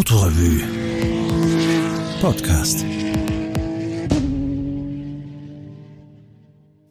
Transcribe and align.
Autorevue 0.00 0.62
Podcast. 2.22 2.86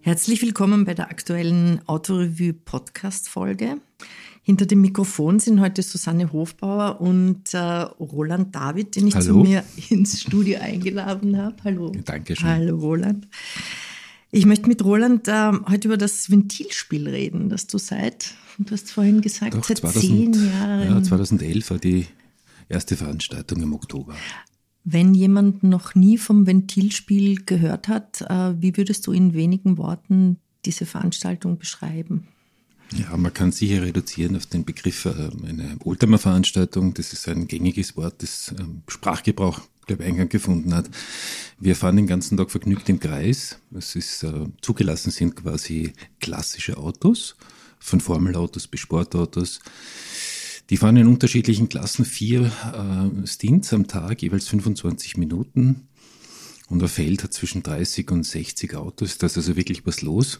Herzlich 0.02 0.44
willkommen 0.44 0.86
bei 0.86 0.94
der 0.94 1.10
aktuellen 1.10 1.82
Autorevue 1.88 2.54
Podcast 2.54 3.28
Folge. 3.28 3.78
Hinter 4.44 4.68
dem 4.68 4.82
Mikrofon 4.82 5.40
sind 5.40 5.60
heute 5.60 5.82
Susanne 5.82 6.32
Hofbauer 6.32 7.02
und 7.02 7.52
äh, 7.56 7.58
Roland 7.58 8.54
David, 8.54 8.96
den 8.96 9.08
ich 9.08 9.16
Hallo. 9.16 9.26
zu 9.26 9.38
mir 9.40 9.64
ins 9.90 10.22
Studio 10.22 10.60
eingeladen 10.60 11.36
habe. 11.36 11.56
Hallo. 11.64 11.92
Dankeschön. 12.06 12.48
Hallo 12.48 12.78
Roland. 12.78 13.28
Ich 14.30 14.46
möchte 14.46 14.68
mit 14.68 14.86
Roland 14.86 15.28
äh, 15.28 15.52
heute 15.68 15.88
über 15.88 15.98
das 15.98 16.30
Ventilspiel 16.30 17.10
reden, 17.10 17.50
das 17.50 17.66
du 17.66 17.80
seit, 17.80 18.36
du 18.60 18.72
hast 18.72 18.92
vorhin 18.92 19.22
gesagt, 19.22 19.56
Doch, 19.56 19.64
seit 19.64 19.80
2000, 19.80 20.04
zehn 20.04 20.34
Jahren. 20.52 20.90
Ja, 20.92 21.02
2011 21.02 21.72
war 21.72 21.80
die 21.80 22.06
erste 22.70 22.96
Veranstaltung 22.96 23.62
im 23.62 23.74
Oktober. 23.74 24.16
Wenn 24.86 25.14
jemand 25.14 25.64
noch 25.64 25.94
nie 25.94 26.18
vom 26.18 26.48
Ventilspiel 26.48 27.44
gehört 27.46 27.88
hat, 27.88 28.22
äh, 28.22 28.54
wie 28.62 28.78
würdest 28.78 29.06
du 29.08 29.12
in 29.12 29.34
wenigen 29.34 29.78
Worten 29.78 30.38
diese 30.66 30.86
Veranstaltung 30.86 31.58
beschreiben? 31.58 32.28
Ja, 32.94 33.16
man 33.18 33.34
kann 33.34 33.52
sicher 33.52 33.84
reduzieren 33.84 34.36
auf 34.36 34.48
den 34.48 34.66
Begriff 34.66 35.06
äh, 35.06 35.10
eine 35.10 35.78
Oldtimer-Veranstaltung. 35.84 36.94
Das 36.94 37.14
ist 37.14 37.28
ein 37.28 37.48
gängiges 37.48 37.96
Wort, 37.98 38.24
das 38.24 38.54
ähm, 38.58 38.82
Sprachgebrauch, 38.88 39.62
glaube 39.86 40.04
ich, 40.04 40.10
Eingang 40.10 40.30
gefunden 40.30 40.74
hat. 40.74 40.90
Wir 41.60 41.76
fahren 41.76 41.98
den 41.98 42.08
ganzen 42.08 42.38
Tag 42.38 42.50
vergnügt 42.50 42.90
im 42.90 43.00
Kreis. 43.00 43.60
Es 43.76 43.96
ist 43.96 44.24
äh, 44.24 44.48
zugelassen 44.62 45.12
sind 45.12 45.36
quasi 45.36 45.94
klassische 46.20 46.78
Autos, 46.78 47.36
von 47.80 48.00
Formelautos 48.00 48.68
bis 48.68 48.80
Sportautos. 48.80 49.60
Die 50.70 50.78
fahren 50.78 50.98
in 50.98 51.08
unterschiedlichen 51.08 51.70
Klassen 51.70 52.06
vier 52.06 52.46
äh, 52.46 53.28
Stints 53.28 53.74
am 53.74 53.88
Tag, 53.88 54.22
jeweils 54.22 54.48
25 54.48 55.18
Minuten. 55.18 55.88
Und 56.70 56.84
ein 56.84 56.88
Feld 56.88 57.24
hat 57.24 57.34
zwischen 57.34 57.64
30 57.64 58.12
und 58.12 58.24
60 58.24 58.76
Autos. 58.76 59.18
Da 59.18 59.26
ist 59.26 59.38
also 59.38 59.56
wirklich 59.56 59.86
was 59.86 60.02
los 60.02 60.40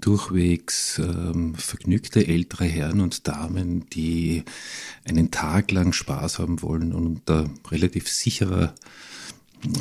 durchwegs 0.00 0.98
ähm, 0.98 1.54
vergnügte 1.54 2.26
ältere 2.26 2.64
Herren 2.64 3.00
und 3.00 3.26
Damen, 3.26 3.88
die 3.90 4.44
einen 5.04 5.30
Tag 5.30 5.70
lang 5.70 5.92
Spaß 5.92 6.38
haben 6.38 6.62
wollen 6.62 6.92
und 6.92 7.06
unter 7.06 7.48
relativ 7.70 8.08
sicherer 8.08 8.74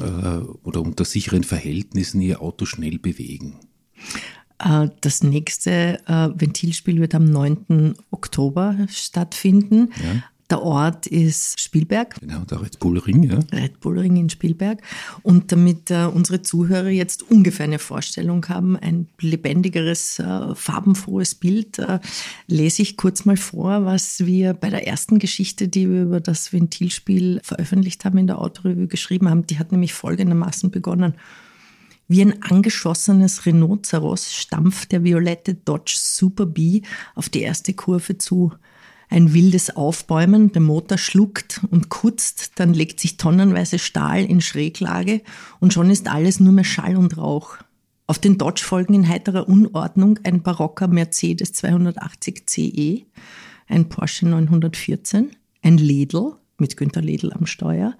äh, 0.01 0.37
oder 0.63 0.81
unter 0.81 1.05
sicheren 1.05 1.43
Verhältnissen 1.43 2.21
ihr 2.21 2.41
Auto 2.41 2.65
schnell 2.65 2.97
bewegen. 2.97 3.55
Äh, 4.59 4.89
Das 5.01 5.23
nächste 5.23 5.99
äh, 6.07 6.29
Ventilspiel 6.35 6.99
wird 6.99 7.15
am 7.15 7.25
9. 7.25 7.95
Oktober 8.11 8.75
stattfinden. 8.89 9.91
Ja. 10.03 10.23
Der 10.51 10.61
Ort 10.61 11.07
ist 11.07 11.59
Spielberg, 11.59 12.19
Genau, 12.19 12.41
der 12.41 12.61
Red 12.61 12.77
Bull 12.77 12.99
Ring, 12.99 13.23
ja. 13.23 13.39
Red 13.51 13.79
Bull 13.79 13.97
Ring 13.97 14.15
in 14.15 14.29
Spielberg. 14.29 14.79
Und 15.23 15.51
damit 15.51 15.89
äh, 15.89 16.05
unsere 16.05 16.43
Zuhörer 16.43 16.89
jetzt 16.89 17.23
ungefähr 17.31 17.63
eine 17.63 17.79
Vorstellung 17.79 18.47
haben, 18.47 18.77
ein 18.77 19.07
lebendigeres, 19.19 20.19
äh, 20.19 20.53
farbenfrohes 20.53 21.33
Bild, 21.33 21.79
äh, 21.79 21.99
lese 22.45 22.83
ich 22.83 22.95
kurz 22.95 23.25
mal 23.25 23.37
vor, 23.37 23.85
was 23.85 24.23
wir 24.27 24.53
bei 24.53 24.69
der 24.69 24.85
ersten 24.85 25.17
Geschichte, 25.17 25.67
die 25.67 25.89
wir 25.89 26.03
über 26.03 26.19
das 26.19 26.53
Ventilspiel 26.53 27.39
veröffentlicht 27.43 28.05
haben, 28.05 28.19
in 28.19 28.27
der 28.27 28.39
Autorevue 28.39 28.85
geschrieben 28.85 29.27
haben. 29.31 29.47
Die 29.47 29.57
hat 29.57 29.71
nämlich 29.71 29.93
folgendermaßen 29.95 30.69
begonnen. 30.69 31.15
Wie 32.07 32.21
ein 32.21 32.43
angeschossenes 32.43 33.45
Rhinoceros 33.45 34.33
stampft 34.33 34.91
der 34.91 35.03
violette 35.03 35.55
Dodge 35.55 35.95
Super 35.97 36.45
B 36.45 36.81
auf 37.15 37.29
die 37.29 37.41
erste 37.41 37.73
Kurve 37.73 38.17
zu. 38.17 38.53
Ein 39.09 39.33
wildes 39.33 39.75
Aufbäumen, 39.75 40.51
der 40.51 40.61
Motor 40.61 40.97
schluckt 40.97 41.61
und 41.69 41.89
kutzt, 41.89 42.53
dann 42.55 42.73
legt 42.73 42.99
sich 42.99 43.17
tonnenweise 43.17 43.79
Stahl 43.79 44.23
in 44.23 44.41
Schräglage 44.41 45.21
und 45.59 45.73
schon 45.73 45.89
ist 45.89 46.07
alles 46.07 46.39
nur 46.39 46.53
mehr 46.53 46.63
Schall 46.63 46.95
und 46.95 47.17
Rauch. 47.17 47.57
Auf 48.07 48.19
den 48.19 48.37
Dodge 48.37 48.63
folgen 48.63 48.93
in 48.93 49.07
heiterer 49.07 49.47
Unordnung 49.47 50.19
ein 50.23 50.43
barocker 50.43 50.87
Mercedes 50.87 51.53
280 51.53 52.43
CE, 52.47 53.01
ein 53.67 53.89
Porsche 53.89 54.27
914, 54.27 55.31
ein 55.63 55.77
Ledl 55.77 56.33
mit 56.59 56.77
Günter 56.77 57.01
Ledl 57.01 57.33
am 57.33 57.47
Steuer, 57.47 57.95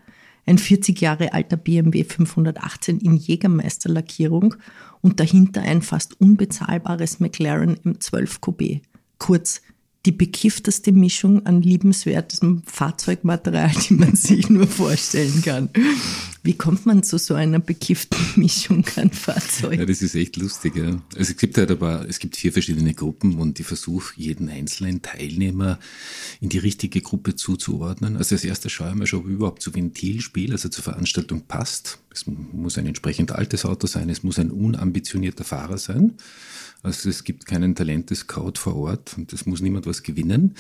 ein 0.46 0.58
40 0.58 1.00
Jahre 1.02 1.34
alter 1.34 1.58
BMW 1.58 2.04
518 2.04 3.00
in 3.00 3.16
Jägermeisterlackierung 3.16 4.56
und 5.02 5.20
dahinter 5.20 5.62
ein 5.62 5.82
fast 5.82 6.20
unbezahlbares 6.20 7.20
McLaren 7.20 7.78
M12 7.78 8.40
Coupé. 8.40 8.82
Kurz, 9.18 9.62
die 10.06 10.12
bekiffteste 10.12 10.92
Mischung 10.92 11.46
an 11.46 11.62
liebenswertem 11.62 12.62
Fahrzeugmaterial, 12.66 13.72
die 13.90 13.96
man 13.96 14.16
sich 14.16 14.50
nur 14.50 14.68
vorstellen 14.68 15.42
kann. 15.44 15.70
Wie 16.46 16.54
kommt 16.54 16.86
man 16.86 17.02
zu 17.02 17.18
so 17.18 17.34
einer 17.34 17.58
bekifften 17.58 18.20
Mischung 18.36 18.86
an 18.98 19.10
Fahrzeug? 19.10 19.80
Ja, 19.80 19.86
das 19.86 20.04
ist 20.04 20.14
echt 20.14 20.38
lustig. 20.38 20.76
Ja. 20.76 21.02
Also 21.16 21.32
es 21.32 21.38
gibt 21.38 21.58
halt 21.58 21.72
aber, 21.72 22.08
es 22.08 22.20
gibt 22.20 22.36
vier 22.36 22.54
verschiedene 22.54 22.94
Gruppen 22.94 23.40
und 23.40 23.60
ich 23.60 23.66
versuche 23.66 24.14
jeden 24.16 24.48
einzelnen 24.48 25.02
Teilnehmer 25.02 25.80
in 26.42 26.50
die 26.50 26.60
richtige 26.60 27.02
Gruppe 27.02 27.36
zuzuordnen. 27.36 28.16
Also 28.16 28.36
als 28.36 28.44
erstes 28.44 28.72
schaue 28.72 28.90
ich 28.90 28.96
mir 28.96 29.08
schon, 29.08 29.22
ob 29.22 29.26
überhaupt 29.26 29.64
zu 29.64 29.74
Ventilspiel, 29.74 30.52
also 30.52 30.70
zur 30.70 30.84
Veranstaltung 30.84 31.48
passt. 31.48 31.98
Es 32.12 32.28
muss 32.28 32.78
ein 32.78 32.86
entsprechend 32.86 33.32
altes 33.32 33.66
Auto 33.66 33.88
sein, 33.88 34.10
es 34.10 34.22
muss 34.22 34.38
ein 34.38 34.52
unambitionierter 34.52 35.46
Fahrer 35.46 35.80
sein. 35.80 36.14
Also 36.84 37.10
es 37.10 37.24
gibt 37.24 37.48
keinen 37.48 37.74
Talente-Scout 37.74 38.54
vor 38.58 38.76
Ort 38.76 39.18
und 39.18 39.34
es 39.34 39.48
muss 39.48 39.62
niemand 39.62 39.88
was 39.88 40.04
gewinnen. 40.04 40.54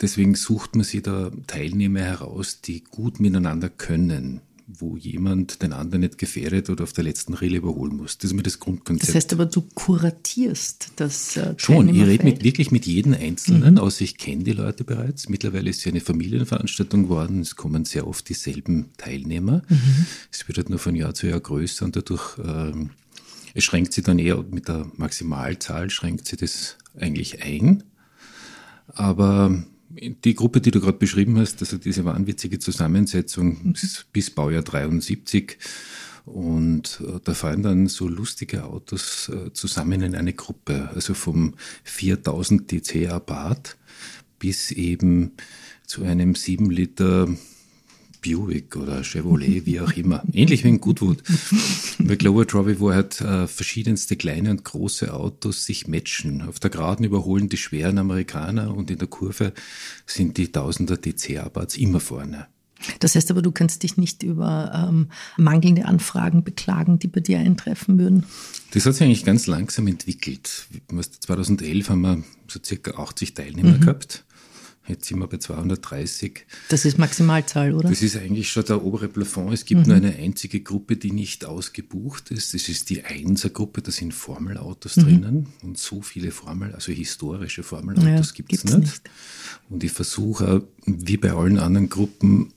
Deswegen 0.00 0.34
sucht 0.34 0.76
man 0.76 0.84
sich 0.84 1.02
da 1.02 1.30
Teilnehmer 1.46 2.00
heraus, 2.00 2.60
die 2.60 2.84
gut 2.84 3.18
miteinander 3.20 3.68
können, 3.68 4.42
wo 4.66 4.96
jemand 4.96 5.62
den 5.62 5.72
anderen 5.72 6.00
nicht 6.00 6.18
gefährdet 6.18 6.70
oder 6.70 6.84
auf 6.84 6.92
der 6.92 7.04
letzten 7.04 7.34
Rille 7.34 7.58
überholen 7.58 7.96
muss. 7.96 8.18
Das 8.18 8.30
ist 8.30 8.36
mir 8.36 8.42
das 8.42 8.58
Grundkonzept. 8.58 9.08
Das 9.08 9.14
heißt 9.14 9.32
aber, 9.32 9.46
du 9.46 9.62
kuratierst 9.62 10.92
das 10.96 11.36
äh, 11.36 11.54
Schon, 11.56 11.88
ich 11.88 12.02
rede 12.02 12.24
mit, 12.24 12.42
wirklich 12.42 12.72
mit 12.72 12.84
jedem 12.84 13.14
Einzelnen, 13.14 13.74
mhm. 13.74 13.80
außer 13.80 14.02
ich 14.02 14.18
kenne 14.18 14.42
die 14.42 14.52
Leute 14.52 14.82
bereits. 14.82 15.28
Mittlerweile 15.28 15.70
ist 15.70 15.78
es 15.78 15.84
ja 15.84 15.92
eine 15.92 16.00
Familienveranstaltung 16.00 17.04
geworden. 17.04 17.40
Es 17.40 17.54
kommen 17.54 17.84
sehr 17.84 18.08
oft 18.08 18.28
dieselben 18.28 18.90
Teilnehmer. 18.96 19.62
Mhm. 19.68 20.06
Es 20.32 20.46
wird 20.48 20.58
halt 20.58 20.68
nur 20.68 20.80
von 20.80 20.96
Jahr 20.96 21.14
zu 21.14 21.28
Jahr 21.28 21.40
größer 21.40 21.84
und 21.84 21.94
dadurch, 21.94 22.36
ähm, 22.44 22.90
es 23.54 23.64
schränkt 23.64 23.92
sich 23.92 24.04
dann 24.04 24.18
eher 24.18 24.44
mit 24.50 24.66
der 24.68 24.90
Maximalzahl, 24.96 25.90
schränkt 25.90 26.26
sich 26.26 26.38
das 26.38 26.76
eigentlich 26.98 27.42
ein. 27.42 27.84
Aber 28.88 29.64
die 29.88 30.34
Gruppe, 30.34 30.60
die 30.60 30.70
du 30.70 30.80
gerade 30.80 30.98
beschrieben 30.98 31.38
hast, 31.38 31.60
also 31.60 31.78
diese 31.78 32.04
wahnwitzige 32.04 32.58
Zusammensetzung 32.58 33.74
ist 33.74 34.06
bis 34.12 34.30
Baujahr 34.30 34.62
73 34.62 35.58
und 36.24 37.00
äh, 37.06 37.20
da 37.22 37.34
fallen 37.34 37.62
dann 37.62 37.86
so 37.86 38.08
lustige 38.08 38.64
Autos 38.64 39.28
äh, 39.28 39.52
zusammen 39.52 40.02
in 40.02 40.14
eine 40.16 40.32
Gruppe, 40.32 40.90
also 40.94 41.14
vom 41.14 41.54
4000 41.84 42.70
DC 42.70 43.10
Abarth 43.10 43.76
bis 44.38 44.70
eben 44.72 45.32
zu 45.86 46.02
einem 46.02 46.34
7 46.34 46.68
Liter 46.70 47.28
Buick 48.26 48.76
oder 48.76 49.04
Chevrolet, 49.04 49.66
wie 49.66 49.80
auch 49.80 49.92
immer. 49.92 50.22
Ähnlich 50.32 50.64
wie 50.64 50.68
ein 50.68 50.80
Goodwood. 50.80 51.22
Bei 51.98 52.16
Glover 52.16 52.46
Trophy, 52.46 52.80
wo 52.80 52.92
halt 52.92 53.20
äh, 53.20 53.46
verschiedenste 53.46 54.16
kleine 54.16 54.50
und 54.50 54.64
große 54.64 55.12
Autos 55.14 55.64
sich 55.64 55.86
matchen. 55.86 56.42
Auf 56.42 56.58
der 56.58 56.70
Geraden 56.70 57.04
überholen 57.04 57.48
die 57.48 57.56
schweren 57.56 57.98
Amerikaner 57.98 58.74
und 58.74 58.90
in 58.90 58.98
der 58.98 59.08
Kurve 59.08 59.52
sind 60.06 60.36
die 60.36 60.50
Tausender 60.50 60.96
DC-Abarts 60.96 61.76
immer 61.76 62.00
vorne. 62.00 62.48
Das 63.00 63.14
heißt 63.14 63.30
aber, 63.30 63.42
du 63.42 63.52
kannst 63.52 63.82
dich 63.82 63.96
nicht 63.96 64.22
über 64.22 64.88
ähm, 64.88 65.08
mangelnde 65.38 65.86
Anfragen 65.86 66.44
beklagen, 66.44 66.98
die 66.98 67.08
bei 67.08 67.20
dir 67.20 67.38
eintreffen 67.38 67.98
würden. 67.98 68.24
Das 68.72 68.84
hat 68.84 68.94
sich 68.94 69.02
eigentlich 69.02 69.24
ganz 69.24 69.46
langsam 69.46 69.86
entwickelt. 69.86 70.66
2011 70.90 71.88
haben 71.88 72.00
wir 72.02 72.22
so 72.48 72.60
circa 72.62 73.02
80 73.02 73.34
Teilnehmer 73.34 73.76
mhm. 73.76 73.80
gehabt. 73.80 74.25
Jetzt 74.88 75.06
sind 75.06 75.18
wir 75.18 75.26
bei 75.26 75.38
230. 75.38 76.46
Das 76.68 76.84
ist 76.84 76.98
Maximalzahl, 76.98 77.74
oder? 77.74 77.88
Das 77.88 78.02
ist 78.02 78.16
eigentlich 78.16 78.50
schon 78.50 78.64
der 78.64 78.84
obere 78.84 79.08
Plafond. 79.08 79.52
Es 79.52 79.64
gibt 79.64 79.82
mhm. 79.82 79.86
nur 79.88 79.96
eine 79.96 80.14
einzige 80.16 80.60
Gruppe, 80.60 80.96
die 80.96 81.10
nicht 81.10 81.44
ausgebucht 81.44 82.30
ist. 82.30 82.54
Das 82.54 82.68
ist 82.68 82.90
die 82.90 83.04
Einser-Gruppe. 83.04 83.82
Da 83.82 83.90
sind 83.90 84.14
Formelautos 84.14 84.96
mhm. 84.96 85.02
drinnen. 85.02 85.46
Und 85.62 85.78
so 85.78 86.02
viele 86.02 86.30
Formel, 86.30 86.72
also 86.72 86.92
historische 86.92 87.62
Formelautos 87.62 88.28
Ja, 88.28 88.34
gibt 88.34 88.52
es 88.52 88.64
nicht. 88.64 88.78
nicht. 88.78 89.10
Und 89.68 89.82
ich 89.82 89.92
versuche, 89.92 90.62
wie 90.84 91.16
bei 91.16 91.32
allen 91.32 91.58
anderen 91.58 91.88
Gruppen, 91.88 92.52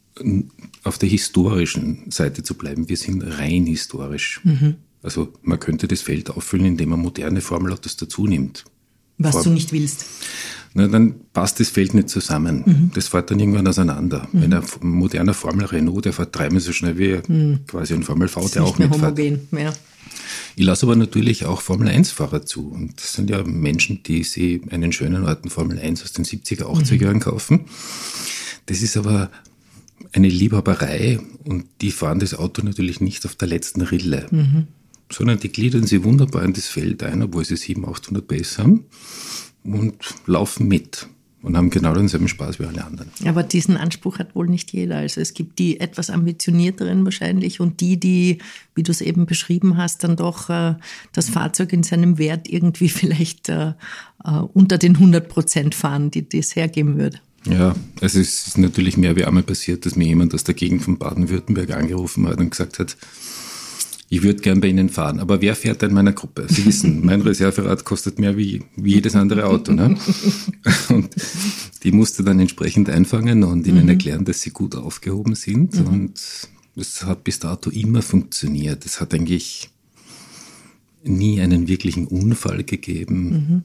auf 0.84 0.98
der 0.98 1.10
historischen 1.10 2.12
Seite 2.12 2.44
zu 2.44 2.56
bleiben. 2.56 2.90
Wir 2.90 2.98
sind 2.98 3.22
rein 3.22 3.66
historisch. 3.66 4.42
Mhm. 4.44 4.76
Also 5.02 5.34
man 5.42 5.60
könnte 5.60 5.88
das 5.88 6.02
Feld 6.02 6.30
auffüllen, 6.30 6.66
indem 6.66 6.90
man 6.90 7.00
moderne 7.00 7.42
Formelautos 7.42 7.96
dazu 7.98 8.28
nimmt. 8.28 8.66
Was 9.18 9.36
Vor- 9.36 9.44
du 9.46 9.50
nicht 9.52 9.72
willst. 9.72 10.06
Na, 10.74 10.88
dann 10.88 11.16
passt 11.34 11.60
das 11.60 11.70
Feld 11.70 11.94
nicht 11.94 12.10
zusammen. 12.10 12.64
Mhm. 12.66 12.92
Das 12.94 13.08
fährt 13.08 13.32
dann 13.32 13.40
irgendwann 13.40 13.68
auseinander. 13.68 14.28
Wenn 14.32 14.54
ein 14.54 14.64
moderner 14.82 15.34
Formel 15.34 15.66
Renault, 15.66 16.06
der 16.06 16.14
fährt 16.14 16.36
dreimal 16.38 16.60
so 16.60 16.72
schnell 16.74 16.98
wie 16.98 17.20
quasi 17.68 17.94
ein 17.94 18.04
Formel 18.04 18.28
V, 18.28 18.42
Mhm. 18.42 18.46
Ist 18.46 18.56
der 18.56 18.62
nicht 18.62 18.72
auch 18.72 18.78
mehr 18.78 18.88
mitfährt. 18.88 19.18
homogen 19.18 19.48
mehr. 19.52 19.74
Ich 20.56 20.66
lasse 20.66 20.86
aber 20.86 20.96
natürlich 20.96 21.46
auch 21.46 21.62
Formel-1-Fahrer 21.62 22.46
zu. 22.46 22.70
Und 22.70 22.98
das 22.98 23.14
sind 23.14 23.30
ja 23.30 23.44
Menschen, 23.44 24.04
die 24.04 24.24
sich 24.24 24.62
einen 24.72 24.92
schönen 24.92 25.26
alten 25.26 25.50
Formel 25.50 25.80
1 25.80 26.04
aus 26.04 26.14
den 26.14 26.26
70er, 26.26 26.64
80er 26.64 26.94
mhm. 26.94 27.02
Jahren 27.02 27.20
kaufen. 27.20 27.66
Das 28.66 28.82
ist 28.82 28.98
aber 28.98 29.32
eine 30.12 30.28
Liebhaberei 30.28 31.20
und 31.46 31.66
die 31.82 31.92
fahren 31.92 32.20
das 32.20 32.34
Auto 32.34 32.62
natürlich 32.64 33.02
nicht 33.02 33.26
auf 33.26 33.36
der 33.36 33.48
letzten 33.48 33.82
Rille, 33.82 34.28
mhm. 34.32 34.68
sondern 35.12 35.40
die 35.40 35.50
gliedern 35.50 35.86
sie 35.86 36.04
wunderbar 36.04 36.44
in 36.44 36.54
das 36.54 36.68
Feld 36.68 37.04
ein, 37.04 37.22
obwohl 37.22 37.46
sie 37.46 37.58
700, 37.58 37.96
800 37.96 38.28
PS 38.28 38.58
haben 38.58 38.86
und 39.64 39.98
laufen 40.26 40.68
mit 40.68 41.08
und 41.42 41.56
haben 41.56 41.70
genau 41.70 41.94
denselben 41.94 42.28
Spaß 42.28 42.60
wie 42.60 42.66
alle 42.66 42.84
anderen. 42.84 43.10
Aber 43.26 43.44
diesen 43.44 43.78
Anspruch 43.78 44.20
hat 44.20 44.36
wohl 44.36 44.48
nicht 44.48 44.72
jeder. 44.72 44.98
Also 44.98 45.22
es 45.22 45.34
gibt 45.34 45.60
die 45.60 45.80
etwas 45.80 46.10
ambitionierteren 46.10 47.04
wahrscheinlich 47.06 47.60
und 47.60 47.80
die, 47.80 48.00
die, 48.00 48.40
wie 48.76 48.84
du 48.84 48.92
es 48.92 49.02
eben 49.02 49.26
beschrieben 49.26 49.78
hast, 49.78 50.04
dann 50.04 50.18
doch 50.18 50.50
äh, 50.50 50.76
das 51.14 51.30
Fahrzeug 51.30 51.72
in 51.72 51.84
seinem 51.84 52.18
Wert 52.18 52.50
irgendwie 52.50 52.90
vielleicht 52.90 53.50
äh, 53.50 53.74
äh, 54.26 54.32
unter 54.54 54.78
den 54.78 54.96
100 54.96 55.30
Prozent 55.30 55.76
fahren, 55.76 56.12
die 56.12 56.28
das 56.28 56.56
hergeben 56.56 56.98
würde. 56.98 57.20
Ja, 57.46 57.74
es 58.02 58.16
ist 58.16 58.58
natürlich 58.58 58.98
mehr 58.98 59.16
wie 59.16 59.24
einmal 59.24 59.44
passiert, 59.44 59.86
dass 59.86 59.96
mir 59.96 60.08
jemand 60.08 60.34
aus 60.34 60.44
der 60.44 60.56
Gegend 60.56 60.84
von 60.84 60.98
Baden-Württemberg 60.98 61.72
angerufen 61.72 62.28
hat 62.28 62.38
und 62.38 62.50
gesagt 62.50 62.80
hat, 62.80 62.98
ich 64.12 64.24
würde 64.24 64.42
gern 64.42 64.60
bei 64.60 64.68
Ihnen 64.68 64.90
fahren, 64.90 65.20
aber 65.20 65.40
wer 65.42 65.56
fährt 65.56 65.84
in 65.84 65.94
meiner 65.94 66.14
Gruppe? 66.14 66.48
Sie 66.50 66.66
wissen, 66.66 67.06
mein 67.06 67.22
Reserverad 67.22 67.86
kostet 67.86 68.18
mehr 68.18 68.38
wie, 68.38 68.64
wie 68.76 68.96
jedes 68.96 69.16
andere 69.16 69.46
Auto. 69.46 69.72
Ne? 69.72 69.98
Und 70.90 71.10
die 71.84 71.92
musste 71.92 72.24
dann 72.24 72.40
entsprechend 72.40 72.90
einfangen 72.90 73.44
und 73.44 73.66
ihnen 73.66 73.84
mhm. 73.84 73.90
erklären, 73.90 74.26
dass 74.26 74.42
sie 74.42 74.50
gut 74.50 74.76
aufgehoben 74.76 75.36
sind. 75.36 75.76
Mhm. 75.76 75.88
Und 75.88 76.50
es 76.76 77.04
hat 77.04 77.24
bis 77.24 77.40
dato 77.40 77.70
immer 77.70 78.02
funktioniert. 78.02 78.86
Es 78.86 79.00
hat 79.00 79.14
eigentlich 79.14 79.70
nie 81.04 81.40
einen 81.40 81.70
wirklichen 81.70 82.06
Unfall 82.08 82.66
gegeben. 82.66 83.30
Mhm. 83.30 83.64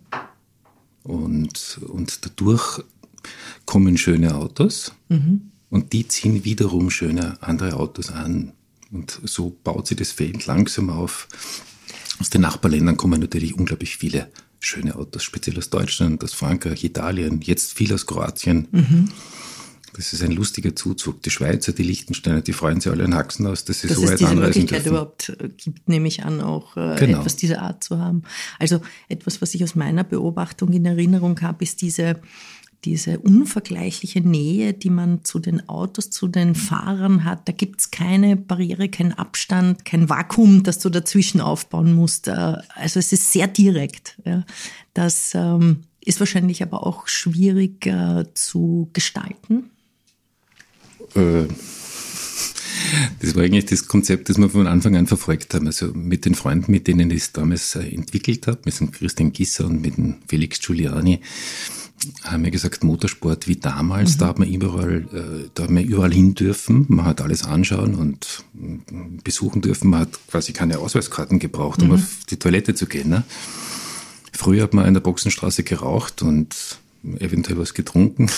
Und, 1.03 1.81
und 1.89 2.25
dadurch 2.25 2.85
kommen 3.67 3.99
schöne 3.99 4.35
Autos 4.37 4.93
mhm. 5.09 5.51
und 5.71 5.93
die 5.93 6.07
ziehen 6.07 6.45
wiederum 6.45 6.91
schöne 6.91 7.43
andere 7.43 7.75
Autos 7.75 8.11
an. 8.11 8.53
Und 8.95 9.21
so 9.25 9.57
baut 9.65 9.89
sich 9.89 9.97
das 9.97 10.13
Feld 10.13 10.47
langsam 10.47 10.89
auf. 10.89 11.29
Aus 12.21 12.31
den 12.31 12.43
Nachbarländern 12.43 12.97
kommen 12.97 13.21
natürlich 13.21 13.55
unglaublich 13.59 13.97
viele 13.97 14.31
schöne 14.61 14.95
Autos, 14.95 15.25
speziell 15.25 15.59
aus 15.59 15.69
Deutschland, 15.69 16.23
aus 16.23 16.33
Frankreich, 16.33 16.85
Italien, 16.85 17.41
jetzt 17.43 17.77
viel 17.77 17.93
aus 17.93 18.07
Kroatien. 18.07 18.69
Mhm. 18.71 19.09
Das 19.97 20.13
ist 20.13 20.23
ein 20.23 20.33
lustiger 20.33 20.75
Zuzug. 20.75 21.23
Die 21.23 21.31
Schweizer, 21.31 21.73
die 21.73 21.83
Liechtensteiner, 21.85 22.41
die 22.41 22.53
freuen 22.53 22.81
sich 22.81 22.91
alle 22.91 23.05
in 23.05 23.15
Haxen 23.15 23.47
aus, 23.47 23.65
dass 23.65 23.81
sie 23.81 23.89
dass 23.89 23.97
so 23.97 24.03
weit 24.03 24.23
anreisen 24.23 24.39
Möglichkeit 24.39 24.71
dürfen. 24.81 24.89
überhaupt 24.89 25.29
äh, 25.29 25.49
gibt, 25.57 25.89
nehme 25.89 26.09
ich 26.09 26.25
an, 26.25 26.41
auch 26.41 26.77
äh, 26.77 26.97
genau. 26.99 27.21
etwas 27.21 27.37
dieser 27.37 27.63
Art 27.63 27.85
zu 27.85 27.99
haben. 27.99 28.23
Also 28.59 28.81
etwas, 29.09 29.41
was 29.41 29.55
ich 29.55 29.63
aus 29.63 29.75
meiner 29.77 30.03
Beobachtung 30.03 30.73
in 30.73 30.85
Erinnerung 30.85 31.41
habe, 31.43 31.63
ist 31.63 31.81
diese 31.81 32.21
diese 32.85 33.19
unvergleichliche 33.19 34.21
Nähe, 34.21 34.75
die 34.75 34.91
man 34.91 35.25
zu 35.25 35.39
den 35.39 35.69
Autos, 35.69 36.11
zu 36.11 36.29
den 36.29 36.55
Fahrern 36.55 37.25
hat. 37.25 37.49
Da 37.49 37.53
gibt 37.53 37.81
es 37.81 37.91
keine 37.91 38.37
Barriere, 38.37 38.89
keinen 38.89 39.13
Abstand, 39.13 39.85
kein 39.85 40.09
Vakuum, 40.09 40.63
das 40.63 40.79
du 40.79 40.91
dazwischen 40.91 41.41
aufbauen 41.41 41.95
musst. 41.95 42.29
Äh, 42.29 42.57
also 42.75 42.99
es 42.99 43.13
ist 43.13 43.33
sehr 43.33 43.49
direkt. 43.49 44.21
Das 44.93 45.33
ähm, 45.35 45.85
ist 46.05 46.21
wahrscheinlich 46.21 46.63
aber 46.63 46.87
auch 46.87 47.09
schwierig 47.09 47.87
äh, 47.87 48.25
zu 48.35 48.91
gestalten. 48.93 49.71
Äh, 51.15 51.47
das 53.21 53.35
war 53.35 53.45
eigentlich 53.45 53.67
das 53.67 53.89
Konzept, 53.89 54.29
das 54.29 54.39
wir 54.39 54.51
von 54.51 54.67
Anfang 54.67 54.97
an 54.97 55.07
verfolgt 55.07 55.55
haben. 55.55 55.67
Also 55.67 55.93
mit 55.95 56.25
den 56.25 56.35
Freunden, 56.35 56.71
mit 56.71 56.87
denen 56.87 57.11
ich 57.11 57.23
es 57.23 57.33
damals 57.33 57.75
entwickelt 57.77 58.47
habe, 58.47 58.61
mit 58.65 58.79
dem 58.79 58.91
Christian 58.91 59.33
Gisser 59.33 59.67
und 59.67 59.81
mit 59.81 59.97
dem 59.97 60.17
Felix 60.29 60.61
Giuliani, 60.61 61.21
haben 62.23 62.45
wir 62.45 62.51
gesagt, 62.51 62.85
Motorsport 62.85 63.49
wie 63.49 63.57
damals, 63.57 64.15
mhm. 64.15 64.19
da 64.19 64.27
hat 64.29 64.39
man 64.39 64.49
überall, 64.49 65.07
äh, 65.13 65.49
da 65.55 65.65
hat 65.65 65.71
man 65.71 65.85
überall 65.85 66.13
hin 66.13 66.35
dürfen, 66.35 66.87
man 66.89 67.07
hat 67.07 67.21
alles 67.21 67.45
anschauen 67.45 67.95
und 67.95 68.45
besuchen 69.23 69.63
dürfen, 69.63 69.91
man 69.91 70.01
hat 70.01 70.19
quasi 70.29 70.53
keine 70.53 70.79
Ausweiskarten 70.79 71.39
gebraucht, 71.39 71.83
um 71.83 71.89
mhm. 71.89 71.95
auf 71.95 72.03
die 72.31 72.39
Toilette 72.39 72.75
zu 72.75 72.87
gehen. 72.87 73.11
Ne? 73.11 73.25
Früher 74.33 74.65
hat 74.65 74.75
man 74.75 74.87
in 74.87 74.95
der 74.95 75.01
Boxenstraße 75.01 75.63
geraucht 75.63 76.23
und 76.23 76.79
eventuell 77.19 77.59
was 77.59 77.75
getrunken. 77.75 78.31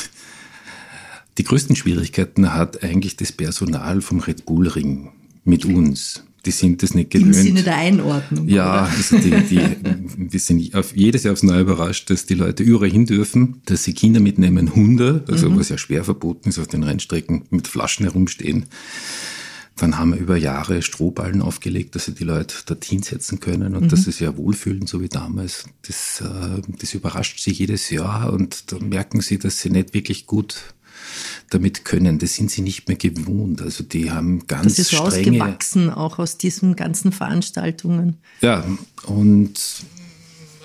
Die 1.38 1.44
größten 1.44 1.76
Schwierigkeiten 1.76 2.54
hat 2.54 2.82
eigentlich 2.82 3.16
das 3.16 3.32
Personal 3.32 4.00
vom 4.00 4.20
Red 4.20 4.46
Bull 4.46 4.68
Ring 4.68 5.12
mit 5.44 5.64
uns 5.64 6.22
die 6.46 6.52
sind 6.52 6.82
das 6.82 6.94
nicht 6.94 7.10
gewöhnt. 7.10 7.34
Im 7.34 7.42
Sinne 7.42 7.62
der 7.64 7.76
Einordnung. 7.76 8.48
Ja, 8.48 8.84
also 8.84 9.18
die, 9.18 9.30
die, 9.30 9.60
wir 10.16 10.40
sind 10.40 10.74
auf, 10.74 10.94
jedes 10.96 11.24
Jahr 11.24 11.32
aufs 11.32 11.42
Neue 11.42 11.62
überrascht, 11.62 12.08
dass 12.08 12.24
die 12.24 12.34
Leute 12.34 12.62
überall 12.62 12.90
hin 12.90 13.04
dürfen, 13.04 13.60
dass 13.66 13.82
sie 13.82 13.92
Kinder 13.92 14.20
mitnehmen, 14.20 14.74
Hunde, 14.74 15.24
also 15.28 15.50
mhm. 15.50 15.58
was 15.58 15.68
ja 15.68 15.76
schwer 15.76 16.04
verboten 16.04 16.48
ist 16.48 16.58
auf 16.60 16.68
den 16.68 16.84
Rennstrecken, 16.84 17.46
mit 17.50 17.66
Flaschen 17.66 18.06
herumstehen. 18.06 18.66
Dann 19.74 19.98
haben 19.98 20.12
wir 20.12 20.20
über 20.20 20.36
Jahre 20.36 20.80
Strohballen 20.80 21.42
aufgelegt, 21.42 21.96
dass 21.96 22.06
sie 22.06 22.14
die 22.14 22.24
Leute 22.24 22.54
dorthin 22.64 23.02
setzen 23.02 23.40
können 23.40 23.74
und 23.74 23.84
mhm. 23.84 23.88
dass 23.88 24.04
sie 24.04 24.12
sich 24.12 24.20
ja 24.20 24.36
wohlfühlen, 24.36 24.86
so 24.86 25.02
wie 25.02 25.08
damals. 25.08 25.64
Das, 25.86 26.22
äh, 26.22 26.62
das 26.78 26.94
überrascht 26.94 27.40
sie 27.40 27.50
jedes 27.50 27.90
Jahr 27.90 28.32
und 28.32 28.72
da 28.72 28.78
merken 28.78 29.20
sie, 29.20 29.38
dass 29.38 29.60
sie 29.60 29.70
nicht 29.70 29.92
wirklich 29.92 30.26
gut 30.26 30.74
damit 31.50 31.84
können. 31.84 32.18
Das 32.18 32.34
sind 32.34 32.50
sie 32.50 32.62
nicht 32.62 32.88
mehr 32.88 32.96
gewohnt. 32.96 33.62
Also 33.62 33.84
die 33.84 34.10
haben 34.10 34.46
ganz 34.46 34.76
das 34.76 34.78
ist 34.78 34.94
strenge... 34.94 35.38
rausgewachsen, 35.38 35.90
auch 35.90 36.18
aus 36.18 36.38
diesen 36.38 36.76
ganzen 36.76 37.12
Veranstaltungen. 37.12 38.16
Ja, 38.40 38.64
und 39.06 39.60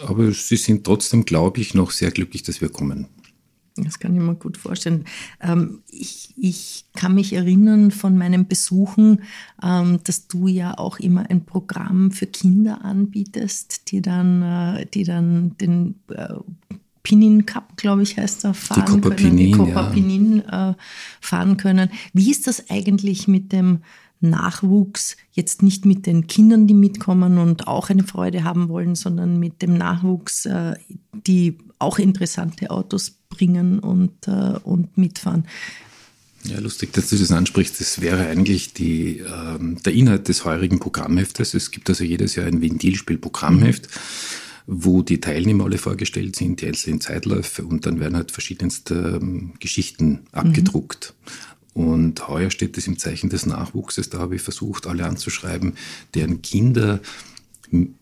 aber 0.05 0.31
sie 0.31 0.57
sind 0.57 0.83
trotzdem, 0.83 1.25
glaube 1.25 1.61
ich, 1.61 1.73
noch 1.73 1.91
sehr 1.91 2.11
glücklich, 2.11 2.43
dass 2.43 2.61
wir 2.61 2.69
kommen. 2.69 3.07
Das 3.77 3.99
kann 3.99 4.15
ich 4.15 4.21
mir 4.21 4.35
gut 4.35 4.57
vorstellen. 4.57 5.05
Ähm, 5.39 5.81
ich, 5.87 6.33
ich 6.35 6.85
kann 6.93 7.15
mich 7.15 7.33
erinnern 7.33 7.91
von 7.91 8.17
meinen 8.17 8.47
Besuchen, 8.47 9.23
ähm, 9.63 9.99
dass 10.03 10.27
du 10.27 10.47
ja 10.47 10.77
auch 10.77 10.99
immer 10.99 11.29
ein 11.29 11.45
Programm 11.45 12.11
für 12.11 12.27
Kinder 12.27 12.83
anbietest, 12.83 13.91
die 13.91 14.01
dann, 14.01 14.41
äh, 14.41 14.85
die 14.87 15.03
dann 15.03 15.57
den 15.57 15.95
äh, 16.09 16.33
Pinin 17.03 17.45
Cup, 17.45 17.77
glaube 17.77 18.03
ich, 18.03 18.17
heißt 18.17 18.45
er, 18.45 18.53
fahren 18.53 19.01
die 19.01 19.01
können. 19.01 19.15
Pinin, 19.15 19.37
die 19.37 19.51
Copa 19.51 19.83
ja. 19.83 19.89
Pinin 19.89 20.41
äh, 20.45 20.73
fahren 21.19 21.57
können. 21.57 21.89
Wie 22.13 22.29
ist 22.29 22.47
das 22.47 22.69
eigentlich 22.69 23.27
mit 23.27 23.51
dem 23.51 23.79
Nachwuchs, 24.19 25.17
jetzt 25.31 25.63
nicht 25.63 25.85
mit 25.85 26.05
den 26.05 26.27
Kindern, 26.27 26.67
die 26.67 26.75
mitkommen 26.75 27.39
und 27.39 27.67
auch 27.67 27.89
eine 27.89 28.03
Freude 28.03 28.43
haben 28.43 28.69
wollen, 28.69 28.93
sondern 28.93 29.39
mit 29.39 29.63
dem 29.63 29.75
Nachwuchs, 29.75 30.45
äh, 30.45 30.75
die 31.25 31.57
auch 31.79 31.97
interessante 31.97 32.69
Autos 32.69 33.15
bringen 33.29 33.79
und, 33.79 34.27
äh, 34.27 34.59
und 34.63 34.95
mitfahren? 34.97 35.47
Ja, 36.43 36.59
lustig, 36.59 36.93
dass 36.93 37.09
du 37.09 37.17
das 37.17 37.31
ansprichst. 37.31 37.79
Das 37.81 38.01
wäre 38.01 38.27
eigentlich 38.27 38.73
die, 38.73 39.19
ähm, 39.19 39.77
der 39.83 39.93
Inhalt 39.93 40.27
des 40.27 40.45
heurigen 40.45 40.79
Programmheftes. 40.79 41.55
Es 41.55 41.71
gibt 41.71 41.89
also 41.89 42.03
jedes 42.03 42.35
Jahr 42.35 42.45
ein 42.45 42.61
Ventilspiel-Programmheft. 42.61 43.87
Mhm 43.87 44.41
wo 44.67 45.01
die 45.01 45.19
Teilnehmer 45.19 45.65
alle 45.65 45.77
vorgestellt 45.77 46.35
sind, 46.35 46.61
die 46.61 46.67
einzelnen 46.67 47.01
Zeitläufe 47.01 47.63
und 47.63 47.85
dann 47.85 47.99
werden 47.99 48.15
halt 48.15 48.31
verschiedenste 48.31 49.19
ähm, 49.21 49.53
Geschichten 49.59 50.21
abgedruckt. 50.31 51.13
Mhm. 51.17 51.51
Und 51.73 52.27
heuer 52.27 52.51
steht 52.51 52.77
es 52.77 52.87
im 52.87 52.97
Zeichen 52.97 53.29
des 53.29 53.45
Nachwuchses. 53.45 54.09
Da 54.09 54.19
habe 54.19 54.35
ich 54.35 54.41
versucht, 54.41 54.87
alle 54.87 55.05
anzuschreiben, 55.05 55.73
deren 56.13 56.41
Kinder 56.41 56.99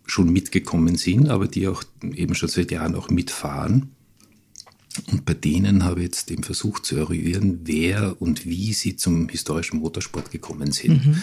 schon 0.05 0.33
mitgekommen 0.33 0.95
sind, 0.95 1.29
aber 1.29 1.47
die 1.47 1.67
auch 1.67 1.83
eben 2.01 2.33
schon 2.33 2.49
seit 2.49 2.71
Jahren 2.71 2.95
auch 2.95 3.09
mitfahren. 3.09 3.91
Und 5.11 5.25
bei 5.25 5.35
denen 5.35 5.83
habe 5.83 5.99
ich 5.99 6.05
jetzt 6.05 6.31
eben 6.31 6.43
versucht 6.43 6.85
zu 6.85 6.95
eruieren, 6.95 7.59
wer 7.63 8.19
und 8.19 8.45
wie 8.45 8.73
sie 8.73 8.95
zum 8.95 9.29
historischen 9.29 9.79
Motorsport 9.79 10.31
gekommen 10.31 10.71
sind. 10.71 11.05
Mhm. 11.05 11.21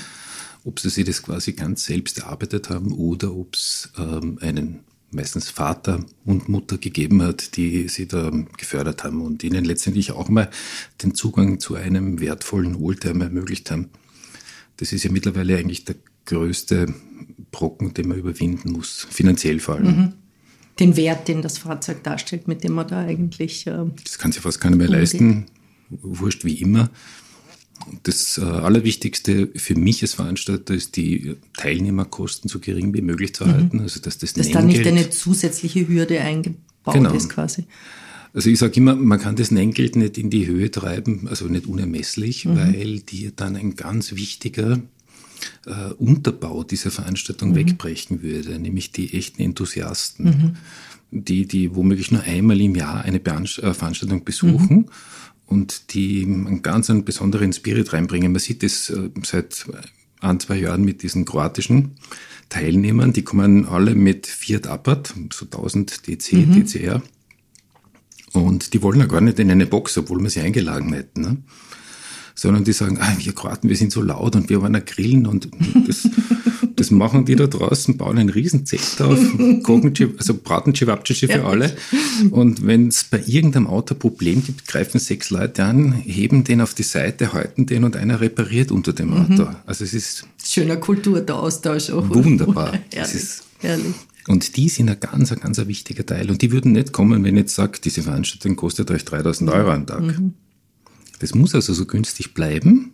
Ob 0.64 0.78
sie 0.78 0.88
sich 0.88 1.04
das 1.04 1.22
quasi 1.22 1.52
ganz 1.52 1.84
selbst 1.84 2.18
erarbeitet 2.18 2.70
haben 2.70 2.92
oder 2.92 3.34
ob 3.34 3.54
es 3.54 3.90
ähm, 3.98 4.38
einen 4.40 4.80
meistens 5.10 5.50
Vater 5.50 6.04
und 6.24 6.48
Mutter 6.48 6.78
gegeben 6.78 7.22
hat, 7.22 7.56
die 7.56 7.88
sie 7.88 8.06
da 8.06 8.30
gefördert 8.56 9.04
haben 9.04 9.22
und 9.22 9.44
ihnen 9.44 9.64
letztendlich 9.64 10.12
auch 10.12 10.28
mal 10.28 10.50
den 11.02 11.14
Zugang 11.14 11.60
zu 11.60 11.74
einem 11.76 12.20
wertvollen 12.20 12.76
Oldtimer 12.76 13.24
ermöglicht 13.24 13.70
haben. 13.70 13.90
Das 14.76 14.92
ist 14.92 15.04
ja 15.04 15.10
mittlerweile 15.10 15.56
eigentlich 15.56 15.84
der 15.84 15.96
größte 16.26 16.92
Brocken, 17.50 17.94
den 17.94 18.08
man 18.08 18.18
überwinden 18.18 18.72
muss, 18.72 19.06
finanziell 19.10 19.60
vor 19.60 19.76
allem. 19.76 19.86
Mhm. 19.86 20.12
Den 20.78 20.96
Wert, 20.96 21.28
den 21.28 21.40
das 21.40 21.56
Fahrzeug 21.56 22.02
darstellt, 22.02 22.48
mit 22.48 22.62
dem 22.62 22.72
man 22.72 22.86
da 22.86 23.00
eigentlich. 23.00 23.66
Äh, 23.66 23.86
das 24.04 24.18
kann 24.18 24.32
sich 24.32 24.42
fast 24.42 24.60
keiner 24.60 24.76
mehr 24.76 24.88
umgeht. 24.88 25.00
leisten, 25.00 25.46
wurscht 25.88 26.44
wie 26.44 26.60
immer. 26.60 26.90
Das 28.02 28.38
äh, 28.38 28.42
Allerwichtigste 28.42 29.48
für 29.54 29.74
mich 29.74 30.02
als 30.02 30.14
Veranstalter 30.14 30.74
ist, 30.74 30.96
die 30.96 31.36
Teilnehmerkosten 31.56 32.48
so 32.48 32.58
gering 32.58 32.94
wie 32.94 33.02
möglich 33.02 33.34
zu 33.34 33.46
halten. 33.46 33.78
Mhm. 33.78 33.82
Also 33.82 34.00
dass 34.00 34.18
das 34.18 34.32
dass 34.32 34.50
da 34.50 34.62
nicht 34.62 34.86
eine 34.86 35.10
zusätzliche 35.10 35.86
Hürde 35.88 36.20
eingebaut 36.20 36.94
genau. 36.94 37.12
ist 37.12 37.28
quasi. 37.28 37.64
Also 38.36 38.50
ich 38.50 38.58
sage 38.58 38.74
immer, 38.76 38.94
man 38.94 39.18
kann 39.18 39.36
das 39.36 39.50
Nenngeld 39.50 39.96
nicht 39.96 40.18
in 40.18 40.28
die 40.28 40.46
Höhe 40.46 40.70
treiben, 40.70 41.26
also 41.26 41.46
nicht 41.46 41.66
unermesslich, 41.66 42.44
mhm. 42.44 42.56
weil 42.56 43.00
dir 43.00 43.32
dann 43.34 43.56
ein 43.56 43.76
ganz 43.76 44.14
wichtiger 44.14 44.78
äh, 45.66 45.92
Unterbau 45.98 46.62
dieser 46.62 46.90
Veranstaltung 46.90 47.50
mhm. 47.50 47.56
wegbrechen 47.56 48.22
würde, 48.22 48.58
nämlich 48.58 48.92
die 48.92 49.14
echten 49.14 49.42
Enthusiasten, 49.42 50.24
mhm. 51.10 51.22
die, 51.22 51.46
die 51.46 51.74
womöglich 51.74 52.10
nur 52.10 52.22
einmal 52.22 52.60
im 52.60 52.74
Jahr 52.74 53.02
eine 53.02 53.24
äh, 53.24 53.74
Veranstaltung 53.74 54.24
besuchen. 54.24 54.90
Und 55.46 55.94
die 55.94 56.24
einen 56.24 56.62
ganz 56.62 56.90
einen 56.90 57.04
besonderen 57.04 57.52
Spirit 57.52 57.92
reinbringen. 57.92 58.32
Man 58.32 58.40
sieht 58.40 58.62
das 58.62 58.90
äh, 58.90 59.10
seit 59.22 59.66
ein, 60.20 60.40
zwei 60.40 60.56
Jahren 60.56 60.84
mit 60.84 61.02
diesen 61.02 61.24
kroatischen 61.24 61.92
Teilnehmern. 62.48 63.12
Die 63.12 63.22
kommen 63.22 63.66
alle 63.66 63.94
mit 63.94 64.26
Fiat 64.26 64.66
Abarth, 64.66 65.14
so 65.32 65.44
1000 65.44 66.06
DC, 66.08 66.32
mhm. 66.32 66.64
DCR. 66.64 67.02
Und 68.32 68.74
die 68.74 68.82
wollen 68.82 69.00
ja 69.00 69.06
gar 69.06 69.20
nicht 69.20 69.38
in 69.38 69.50
eine 69.50 69.66
Box, 69.66 69.96
obwohl 69.98 70.20
wir 70.22 70.30
sie 70.30 70.40
eingeladen 70.40 70.92
hätten. 70.92 71.20
Ne? 71.20 71.36
sondern 72.36 72.64
die 72.64 72.72
sagen, 72.72 72.98
ah, 73.00 73.16
wir 73.18 73.34
Kroaten, 73.34 73.68
wir 73.68 73.76
sind 73.76 73.90
so 73.90 74.02
laut 74.02 74.36
und 74.36 74.50
wir 74.50 74.60
wollen 74.60 74.84
grillen 74.84 75.26
und 75.26 75.48
das, 75.86 76.08
das 76.76 76.90
machen 76.90 77.24
die 77.24 77.36
da 77.36 77.46
draußen, 77.46 77.96
bauen 77.96 78.18
ein 78.18 78.28
riesen 78.28 78.66
Zelt 78.66 79.00
auf, 79.00 79.18
also 80.18 80.34
braten 80.34 80.74
Cevapcici 80.74 81.26
für 81.26 81.44
alle. 81.44 81.76
Und 82.30 82.66
wenn 82.66 82.88
es 82.88 83.04
bei 83.04 83.22
irgendeinem 83.26 83.66
Auto 83.66 83.94
ein 83.94 83.98
Problem 83.98 84.44
gibt, 84.44 84.66
greifen 84.66 84.98
sechs 84.98 85.30
Leute 85.30 85.64
an, 85.64 85.92
heben 85.92 86.44
den 86.44 86.60
auf 86.60 86.74
die 86.74 86.82
Seite, 86.82 87.32
halten 87.32 87.66
den 87.66 87.84
und 87.84 87.96
einer 87.96 88.20
repariert 88.20 88.70
unter 88.70 88.92
dem 88.92 89.10
mhm. 89.10 89.16
Auto. 89.16 89.48
Also 89.66 89.84
es 89.84 89.94
ist 89.94 90.26
schöner 90.44 90.76
Kultur 90.76 91.20
der 91.20 91.36
Austausch 91.36 91.90
auch. 91.90 92.08
Wunderbar. 92.08 92.72
Herrlich. 92.92 93.14
Ist, 93.14 93.44
Herrlich. 93.58 93.94
Und 94.28 94.56
die 94.56 94.68
sind 94.68 94.90
ein 94.90 94.98
ganz, 94.98 95.32
ein 95.32 95.40
ganz 95.40 95.58
wichtiger 95.66 96.04
Teil. 96.04 96.30
Und 96.30 96.42
die 96.42 96.50
würden 96.50 96.72
nicht 96.72 96.92
kommen, 96.92 97.22
wenn 97.24 97.36
ich 97.36 97.42
jetzt 97.42 97.54
sage, 97.54 97.78
diese 97.82 98.02
Veranstaltung 98.02 98.56
kostet 98.56 98.90
euch 98.90 99.04
3000 99.04 99.50
Euro 99.50 99.70
am 99.70 99.86
Tag. 99.86 100.02
Mhm. 100.02 100.34
Das 101.20 101.34
muss 101.34 101.54
also 101.54 101.72
so 101.72 101.86
günstig 101.86 102.34
bleiben. 102.34 102.92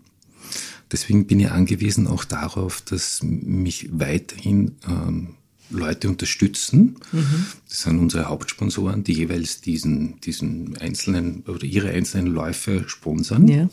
Deswegen 0.93 1.27
bin 1.27 1.41
ich 1.41 1.51
angewiesen 1.51 2.07
auch 2.07 2.25
darauf, 2.25 2.83
dass 2.83 3.23
mich 3.23 3.89
weiterhin 3.91 4.77
ähm, 4.87 5.35
Leute 5.71 6.09
unterstützen. 6.09 6.97
Mhm. 7.13 7.47
Das 7.69 7.83
sind 7.83 7.99
unsere 7.99 8.27
Hauptsponsoren, 8.27 9.03
die 9.03 9.15
jeweils 9.15 9.63
diesen, 9.63 10.21
diesen 10.21 10.77
einzelnen 10.77 11.43
oder 11.47 11.65
ihre 11.65 11.91
einzelnen 11.91 12.27
Läufe 12.27 12.85
sponsern. 12.89 13.49
Ja. 13.49 13.71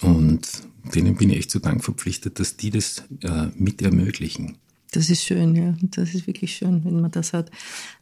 Und 0.00 0.46
denen 0.94 1.16
bin 1.16 1.30
ich 1.30 1.38
echt 1.38 1.50
so 1.50 1.58
Dank 1.58 1.84
verpflichtet, 1.84 2.38
dass 2.38 2.56
die 2.56 2.70
das 2.70 3.02
äh, 3.22 3.48
mit 3.56 3.82
ermöglichen. 3.82 4.56
Das 4.92 5.10
ist 5.10 5.24
schön, 5.24 5.54
ja. 5.54 5.74
Das 5.82 6.14
ist 6.14 6.26
wirklich 6.26 6.54
schön, 6.54 6.84
wenn 6.84 7.00
man 7.00 7.10
das 7.10 7.32
hat. 7.32 7.50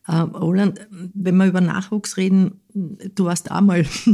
Äh, 0.06 0.16
Roland, 0.16 0.86
wenn 0.90 1.36
wir 1.36 1.46
über 1.46 1.60
Nachwuchs 1.60 2.16
reden, 2.16 2.60
du 2.74 3.24
warst 3.24 3.50
auch 3.50 3.60
mal 3.60 3.80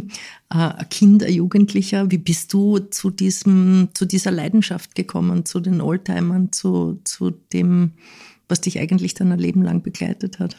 äh, 0.51 0.55
ein 0.55 0.89
Kind, 0.89 1.23
ein 1.23 1.33
Jugendlicher. 1.33 2.11
Wie 2.11 2.19
bist 2.19 2.53
du 2.53 2.79
zu 2.79 3.11
diesem, 3.11 3.89
zu 3.93 4.07
dieser 4.07 4.31
Leidenschaft 4.31 4.95
gekommen, 4.95 5.45
zu 5.45 5.61
den 5.61 5.83
Oldtimern, 5.83 6.51
zu, 6.53 7.01
zu 7.05 7.31
dem, 7.53 7.93
was 8.49 8.63
dich 8.63 8.79
eigentlich 8.79 9.15
dann 9.15 9.33
ein 9.33 9.39
Leben 9.39 9.63
lang 9.63 9.83
begleitet 9.83 10.39
hat? 10.39 10.57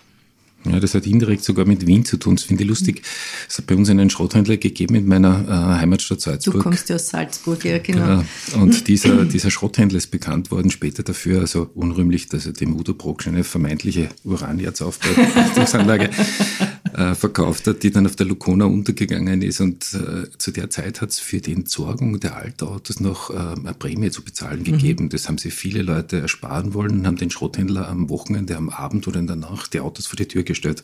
Ja, 0.65 0.79
das 0.79 0.93
hat 0.93 1.05
indirekt 1.05 1.43
sogar 1.43 1.65
mit 1.65 1.86
Wien 1.88 2.05
zu 2.05 2.17
tun. 2.17 2.36
Das 2.36 2.46
finde 2.46 2.63
ich 2.63 2.70
lustig. 2.70 3.01
Es 3.50 3.58
hat 3.58 3.67
bei 3.67 3.75
uns 3.75 3.89
einen 3.89 4.10
Schrothändler 4.10 4.58
gegeben 4.58 4.96
in 4.96 5.08
meiner 5.08 5.46
äh, 5.48 5.79
Heimatstadt 5.79 6.22
Salzburg. 6.22 6.55
Du 6.55 6.62
kommst 6.62 6.89
ja 6.89 6.96
aus 6.96 7.10
Salzburg, 7.10 7.63
ja, 7.65 7.79
genau. 7.79 8.24
genau. 8.51 8.63
Und 8.63 8.88
dieser, 8.88 9.25
dieser 9.25 9.51
Schrotthändler 9.51 9.98
ist 9.98 10.08
bekannt 10.08 10.51
worden 10.51 10.72
später 10.72 11.03
dafür, 11.03 11.41
also 11.41 11.70
unrühmlich, 11.75 12.27
dass 12.27 12.46
er 12.46 12.53
dem 12.53 12.75
Udo 12.75 12.93
Brock 12.93 13.27
eine 13.27 13.43
vermeintliche 13.43 14.10
Uranierzaufbauanlage 14.24 16.10
äh, 16.93 17.15
verkauft 17.15 17.67
hat, 17.67 17.83
die 17.83 17.91
dann 17.91 18.05
auf 18.05 18.15
der 18.15 18.25
Lukona 18.25 18.65
untergegangen 18.65 19.41
ist. 19.41 19.62
Und 19.62 19.93
äh, 19.93 20.29
zu 20.38 20.51
der 20.51 20.69
Zeit 20.69 21.01
hat 21.01 21.09
es 21.09 21.19
für 21.19 21.39
die 21.39 21.53
Entsorgung 21.53 22.19
der 22.19 22.35
Altautos 22.35 23.00
noch 23.00 23.29
äh, 23.29 23.33
eine 23.33 23.73
Prämie 23.73 24.12
zu 24.12 24.23
bezahlen 24.23 24.59
mhm. 24.59 24.63
gegeben. 24.65 25.09
Das 25.09 25.27
haben 25.27 25.38
sich 25.38 25.53
viele 25.53 25.81
Leute 25.81 26.19
ersparen 26.19 26.73
wollen 26.73 27.00
und 27.00 27.07
haben 27.07 27.17
den 27.17 27.31
Schrotthändler 27.31 27.88
am 27.88 28.09
Wochenende, 28.09 28.55
am 28.55 28.69
Abend 28.69 29.07
oder 29.07 29.19
in 29.19 29.27
der 29.27 29.35
Nacht 29.35 29.73
die 29.73 29.79
Autos 29.79 30.07
vor 30.07 30.17
die 30.17 30.27
Tür 30.27 30.43
gestellt. 30.43 30.83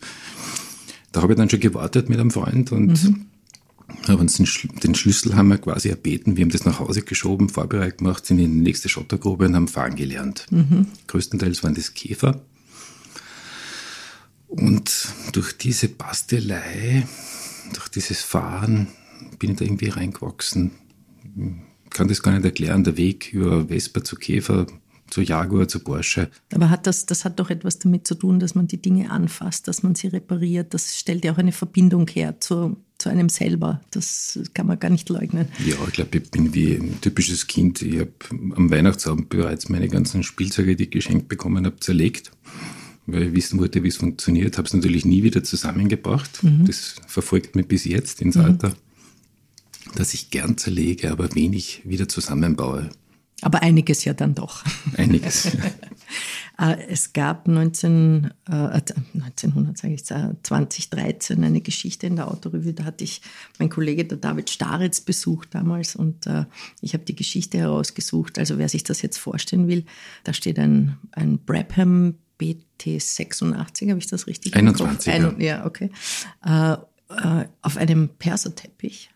Da 1.12 1.22
habe 1.22 1.34
ich 1.34 1.38
dann 1.38 1.50
schon 1.50 1.60
gewartet 1.60 2.10
mit 2.10 2.20
einem 2.20 2.32
Freund 2.32 2.72
und 2.72 3.04
mhm. 3.04 3.26
haben 4.08 4.20
uns 4.20 4.38
den, 4.38 4.48
den 4.84 4.96
Schlüssel 4.96 5.36
haben 5.36 5.50
wir 5.50 5.58
quasi 5.58 5.90
erbeten. 5.90 6.38
Wir 6.38 6.44
haben 6.44 6.52
das 6.52 6.66
nach 6.66 6.80
Hause 6.80 7.02
geschoben, 7.02 7.50
vorbereitet 7.50 8.00
gemacht, 8.00 8.26
sind 8.26 8.40
in 8.40 8.54
die 8.54 8.62
nächste 8.62 8.90
Schottergrube 8.90 9.46
und 9.46 9.56
haben 9.56 9.68
fahren 9.68 9.96
gelernt. 9.96 10.46
Mhm. 10.52 10.88
Größtenteils 11.08 11.64
waren 11.64 11.76
das 11.76 11.94
Käfer. 11.94 12.42
Und 14.50 15.10
durch 15.32 15.54
diese 15.58 15.90
Bastelei, 15.90 17.04
durch 17.74 17.88
dieses 17.88 18.22
Fahren 18.22 18.88
bin 19.38 19.52
ich 19.52 19.58
da 19.58 19.66
irgendwie 19.66 19.90
reingewachsen. 19.90 20.72
Ich 21.86 21.92
kann 21.92 22.08
das 22.08 22.24
gar 22.24 22.34
nicht 22.34 22.46
erklären, 22.46 22.84
der 22.84 22.98
Weg 22.98 23.32
über 23.32 23.68
Vespa 23.68 24.04
zu 24.04 24.16
Käfer, 24.16 24.66
zu 25.12 25.22
Jaguar, 25.22 25.68
zu 25.68 25.80
Porsche. 25.80 26.30
Aber 26.54 26.70
hat 26.72 26.88
das, 26.88 27.06
das 27.06 27.26
hat 27.26 27.40
doch 27.40 27.52
etwas 27.52 27.78
damit 27.78 28.08
zu 28.08 28.16
tun, 28.16 28.40
dass 28.40 28.56
man 28.56 28.68
die 28.68 28.82
Dinge 28.82 29.12
anfasst, 29.12 29.68
dass 29.68 29.84
man 29.84 29.94
sie 29.94 30.08
repariert. 30.08 30.74
Das 30.74 30.98
stellt 30.98 31.24
ja 31.26 31.34
auch 31.34 31.38
eine 31.38 31.52
Verbindung 31.52 32.08
her 32.08 32.40
zu, 32.40 32.78
zu 32.98 33.10
einem 33.10 33.30
selber. 33.30 33.82
Das 33.92 34.40
kann 34.56 34.66
man 34.66 34.80
gar 34.80 34.90
nicht 34.90 35.10
leugnen. 35.10 35.48
Ja, 35.64 35.76
ich 35.88 35.94
glaube, 35.94 36.18
ich 36.18 36.32
bin 36.32 36.56
wie 36.56 36.74
ein 36.74 37.02
typisches 37.02 37.46
Kind. 37.46 37.84
Ich 37.84 38.00
habe 38.00 38.14
am 38.32 38.72
Weihnachtsabend 38.72 39.30
bereits 39.30 39.70
meine 39.70 39.90
ganzen 39.90 40.24
Spielzeuge, 40.24 40.76
die 40.76 40.86
ich 40.86 40.92
geschenkt 40.92 41.28
bekommen 41.28 41.66
habe, 41.66 41.80
zerlegt 41.80 42.32
weil 43.14 43.24
ich 43.24 43.34
wissen 43.34 43.60
wollte, 43.60 43.84
wie 43.84 43.88
es 43.88 43.98
funktioniert. 43.98 44.58
Habe 44.58 44.68
es 44.68 44.74
natürlich 44.74 45.06
nie 45.06 45.24
wieder 45.24 45.44
zusammengebracht. 45.44 46.44
Mhm. 46.44 46.66
Das 46.66 46.96
verfolgt 47.08 47.56
mich 47.56 47.68
bis 47.68 47.86
jetzt 47.86 48.22
ins 48.22 48.36
mhm. 48.36 48.46
Alter, 48.46 48.74
dass 49.96 50.14
ich 50.14 50.30
gern 50.30 50.58
zerlege, 50.58 51.12
aber 51.12 51.34
wenig 51.36 51.82
wieder 51.86 52.08
zusammenbaue. 52.08 52.90
Aber 53.42 53.62
einiges 53.62 54.04
ja 54.04 54.14
dann 54.14 54.36
doch. 54.36 54.64
Einiges. 54.98 55.52
Äh, 56.60 56.88
es 56.90 57.14
gab 57.14 57.48
19, 57.48 58.32
äh, 58.50 58.52
1900, 58.52 59.78
sage 59.78 59.94
ich, 59.94 60.04
2013 60.04 61.42
eine 61.42 61.62
Geschichte 61.62 62.08
in 62.08 62.18
der 62.18 62.28
Autorevue. 62.28 62.74
Da 62.74 62.84
hatte 62.84 63.06
ich 63.06 63.22
mein 63.60 63.70
Kollege, 63.70 64.04
der 64.04 64.18
David 64.18 64.50
Staritz, 64.50 65.00
besucht 65.00 65.56
damals 65.56 65.96
und 65.96 66.28
äh, 66.28 66.46
ich 66.82 66.94
habe 66.94 67.06
die 67.06 67.16
Geschichte 67.16 67.60
herausgesucht. 67.60 68.38
Also 68.40 68.58
wer 68.58 68.68
sich 68.68 68.84
das 68.84 69.02
jetzt 69.02 69.20
vorstellen 69.20 69.70
will, 69.70 69.86
da 70.26 70.34
steht 70.34 70.60
ein, 70.60 70.98
ein 71.14 71.40
Brabham 71.40 72.16
BT86, 72.40 73.90
habe 73.90 74.00
ich 74.00 74.08
das 74.08 74.28
richtig 74.28 74.56
21, 74.56 75.14
Ein, 75.14 75.40
ja. 75.40 75.66
okay. 75.66 75.90
Äh, 76.46 76.74
äh, 76.74 77.46
auf 77.62 77.78
einem 77.78 78.10
Perserteppich. 78.10 79.10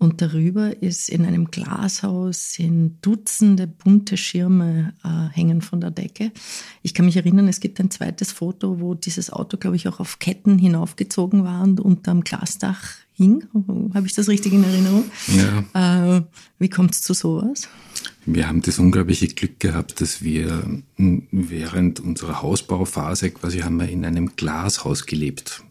Und 0.00 0.22
darüber 0.22 0.82
ist 0.82 1.10
in 1.10 1.26
einem 1.26 1.50
Glashaus 1.50 2.54
sind 2.54 2.96
Dutzende 3.02 3.66
bunte 3.66 4.16
Schirme 4.16 4.94
äh, 5.04 5.28
hängen 5.36 5.60
von 5.60 5.82
der 5.82 5.90
Decke. 5.90 6.32
Ich 6.80 6.94
kann 6.94 7.04
mich 7.04 7.18
erinnern, 7.18 7.48
es 7.48 7.60
gibt 7.60 7.78
ein 7.80 7.90
zweites 7.90 8.32
Foto, 8.32 8.80
wo 8.80 8.94
dieses 8.94 9.30
Auto, 9.30 9.58
glaube 9.58 9.76
ich, 9.76 9.88
auch 9.88 10.00
auf 10.00 10.18
Ketten 10.18 10.58
hinaufgezogen 10.58 11.44
war 11.44 11.62
und 11.62 11.80
unterm 11.80 12.22
Glasdach 12.22 12.82
hing. 13.12 13.44
Habe 13.92 14.06
ich 14.06 14.14
das 14.14 14.28
richtig 14.28 14.54
in 14.54 14.64
Erinnerung? 14.64 15.04
Ja. 15.74 16.16
Äh, 16.16 16.22
wie 16.58 16.70
kommt 16.70 16.94
es 16.94 17.02
zu 17.02 17.12
sowas? 17.12 17.68
Wir 18.32 18.46
haben 18.46 18.62
das 18.62 18.78
unglaubliche 18.78 19.26
Glück 19.26 19.58
gehabt, 19.58 20.00
dass 20.00 20.22
wir 20.22 20.62
während 20.96 21.98
unserer 21.98 22.42
Hausbauphase 22.42 23.30
quasi 23.30 23.58
haben 23.58 23.78
wir 23.78 23.88
in 23.88 24.04
einem 24.04 24.36
Glashaus 24.36 25.06
gelebt. 25.06 25.64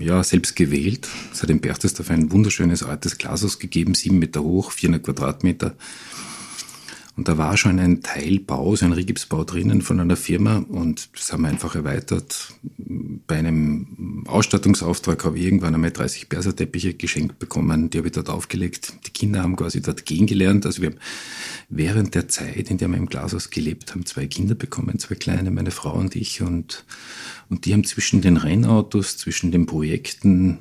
Ja, 0.00 0.24
selbst 0.24 0.56
gewählt. 0.56 1.06
Es 1.32 1.44
hat 1.44 1.50
in 1.50 1.60
Berchtesgaden 1.60 2.24
ein 2.24 2.32
wunderschönes 2.32 2.82
altes 2.82 3.18
Glashaus 3.18 3.60
gegeben, 3.60 3.94
sieben 3.94 4.18
Meter 4.18 4.42
hoch, 4.42 4.72
400 4.72 5.04
Quadratmeter. 5.04 5.74
Und 7.16 7.28
da 7.28 7.38
war 7.38 7.56
schon 7.56 7.78
ein 7.78 8.02
Teilbau, 8.02 8.76
so 8.76 8.84
ein 8.84 8.92
Rigipsbau 8.92 9.44
drinnen 9.44 9.80
von 9.80 9.98
einer 10.00 10.16
Firma 10.16 10.58
und 10.68 11.08
das 11.16 11.32
haben 11.32 11.42
wir 11.42 11.48
einfach 11.48 11.74
erweitert. 11.74 12.52
Bei 13.26 13.36
einem 13.36 14.24
Ausstattungsauftrag 14.26 15.24
habe 15.24 15.38
ich 15.38 15.44
irgendwann 15.44 15.74
einmal 15.74 15.92
30 15.92 16.28
Perserteppiche 16.28 16.92
geschenkt 16.92 17.38
bekommen, 17.38 17.88
die 17.88 17.98
habe 17.98 18.08
ich 18.08 18.12
dort 18.12 18.28
aufgelegt. 18.28 18.92
Die 19.06 19.12
Kinder 19.12 19.42
haben 19.42 19.56
quasi 19.56 19.80
dort 19.80 20.04
gehen 20.04 20.26
gelernt. 20.26 20.66
Also 20.66 20.82
wir 20.82 20.90
haben 20.90 20.98
während 21.70 22.14
der 22.14 22.28
Zeit, 22.28 22.70
in 22.70 22.76
der 22.76 22.88
wir 22.88 22.98
im 22.98 23.06
Glashaus 23.06 23.48
gelebt 23.48 23.92
haben, 23.94 24.04
zwei 24.04 24.26
Kinder 24.26 24.54
bekommen, 24.54 24.98
zwei 24.98 25.14
kleine, 25.14 25.50
meine 25.50 25.70
Frau 25.70 25.94
und 25.94 26.16
ich. 26.16 26.42
Und, 26.42 26.84
und 27.48 27.64
die 27.64 27.72
haben 27.72 27.84
zwischen 27.84 28.20
den 28.20 28.36
Rennautos, 28.36 29.16
zwischen 29.16 29.52
den 29.52 29.64
Projekten 29.64 30.58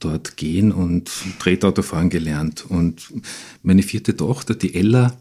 dort 0.00 0.36
gehen 0.36 0.70
und 0.70 1.10
Tretauto 1.38 1.80
fahren 1.80 2.10
gelernt. 2.10 2.66
Und 2.68 3.10
meine 3.62 3.82
vierte 3.82 4.14
Tochter, 4.14 4.54
die 4.54 4.74
Ella, 4.74 5.16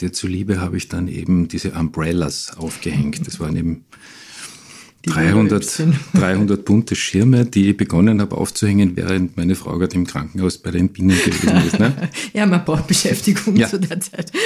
der 0.00 0.12
zuliebe 0.12 0.60
habe 0.60 0.76
ich 0.76 0.88
dann 0.88 1.08
eben 1.08 1.48
diese 1.48 1.72
Umbrellas 1.72 2.56
aufgehängt. 2.56 3.26
Das 3.26 3.40
waren 3.40 3.56
eben 3.56 3.84
300, 5.02 5.82
300 6.14 6.64
bunte 6.64 6.94
Schirme, 6.94 7.46
die 7.46 7.70
ich 7.70 7.76
begonnen 7.76 8.20
habe 8.20 8.36
aufzuhängen, 8.36 8.96
während 8.96 9.36
meine 9.36 9.54
Frau 9.54 9.78
gerade 9.78 9.94
im 9.94 10.06
Krankenhaus 10.06 10.58
bei 10.58 10.70
den 10.70 10.90
Bienen 10.90 11.16
gewesen 11.16 11.66
ist. 11.66 11.78
Ne? 11.78 12.10
ja, 12.34 12.44
man 12.46 12.64
braucht 12.64 12.86
Beschäftigung 12.86 13.56
ja. 13.56 13.68
zu 13.68 13.78
der 13.78 14.00
Zeit. 14.00 14.32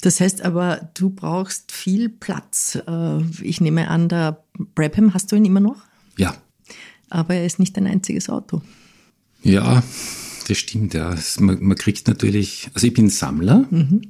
Das 0.00 0.20
heißt 0.20 0.42
aber, 0.42 0.90
du 0.94 1.10
brauchst 1.10 1.72
viel 1.72 2.08
Platz. 2.08 2.78
Äh, 2.86 3.20
ich 3.42 3.60
nehme 3.60 3.88
an, 3.88 4.08
der 4.08 4.44
Brabham 4.76 5.12
hast 5.12 5.32
du 5.32 5.36
ihn 5.36 5.44
immer 5.44 5.58
noch? 5.58 5.82
Ja. 6.16 6.36
Aber 7.10 7.34
er 7.34 7.44
ist 7.44 7.58
nicht 7.58 7.76
dein 7.76 7.88
einziges 7.88 8.28
Auto. 8.28 8.62
Ja, 9.42 9.82
das 10.46 10.58
stimmt, 10.58 10.94
ja. 10.94 11.16
Man, 11.38 11.62
man, 11.62 11.76
kriegt 11.76 12.06
natürlich, 12.08 12.70
also 12.74 12.86
ich 12.86 12.94
bin 12.94 13.08
Sammler. 13.08 13.66
Mhm. 13.70 14.02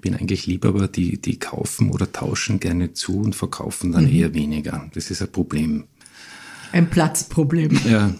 bin 0.00 0.14
eigentlich 0.14 0.46
lieb, 0.46 0.64
aber 0.64 0.88
die, 0.88 1.20
die 1.20 1.38
kaufen 1.38 1.90
oder 1.90 2.10
tauschen 2.10 2.60
gerne 2.60 2.92
zu 2.92 3.20
und 3.20 3.34
verkaufen 3.34 3.92
dann 3.92 4.06
mhm. 4.06 4.14
eher 4.14 4.34
weniger. 4.34 4.88
Das 4.94 5.10
ist 5.10 5.22
ein 5.22 5.32
Problem. 5.32 5.84
Ein 6.72 6.90
Platzproblem. 6.90 7.78
Ja. 7.88 8.14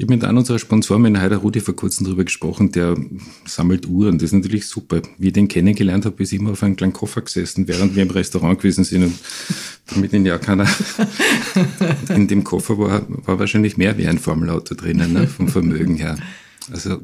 Ich 0.00 0.04
habe 0.04 0.14
mit 0.14 0.22
einem 0.22 0.38
unserer 0.38 0.60
Sponsoren, 0.60 1.02
mit 1.02 1.18
Heider 1.18 1.38
Rudi, 1.38 1.58
vor 1.58 1.74
kurzem 1.74 2.06
darüber 2.06 2.22
gesprochen, 2.22 2.70
der 2.70 2.96
sammelt 3.44 3.84
Uhren. 3.84 4.18
Das 4.18 4.26
ist 4.26 4.32
natürlich 4.32 4.68
super. 4.68 5.02
Wie 5.18 5.26
ich 5.26 5.32
den 5.32 5.48
kennengelernt 5.48 6.04
habe, 6.04 6.22
ist 6.22 6.32
immer 6.32 6.52
auf 6.52 6.62
einem 6.62 6.76
kleinen 6.76 6.92
Koffer 6.92 7.20
gesessen, 7.20 7.66
während 7.66 7.96
wir 7.96 8.04
im 8.04 8.10
Restaurant 8.10 8.58
gewesen 8.58 8.84
sind 8.84 9.02
und 9.02 9.18
damit 9.92 10.12
ihn 10.12 10.24
ja 10.24 10.38
keiner. 10.38 10.68
In 12.14 12.28
dem 12.28 12.44
Koffer 12.44 12.78
war, 12.78 13.02
war 13.08 13.40
wahrscheinlich 13.40 13.76
mehr 13.76 13.98
wie 13.98 14.06
ein 14.06 14.18
Formelauto 14.18 14.76
drinnen, 14.76 15.14
ne, 15.14 15.26
vom 15.26 15.48
Vermögen 15.48 15.96
her. 15.96 16.16
Also 16.72 17.00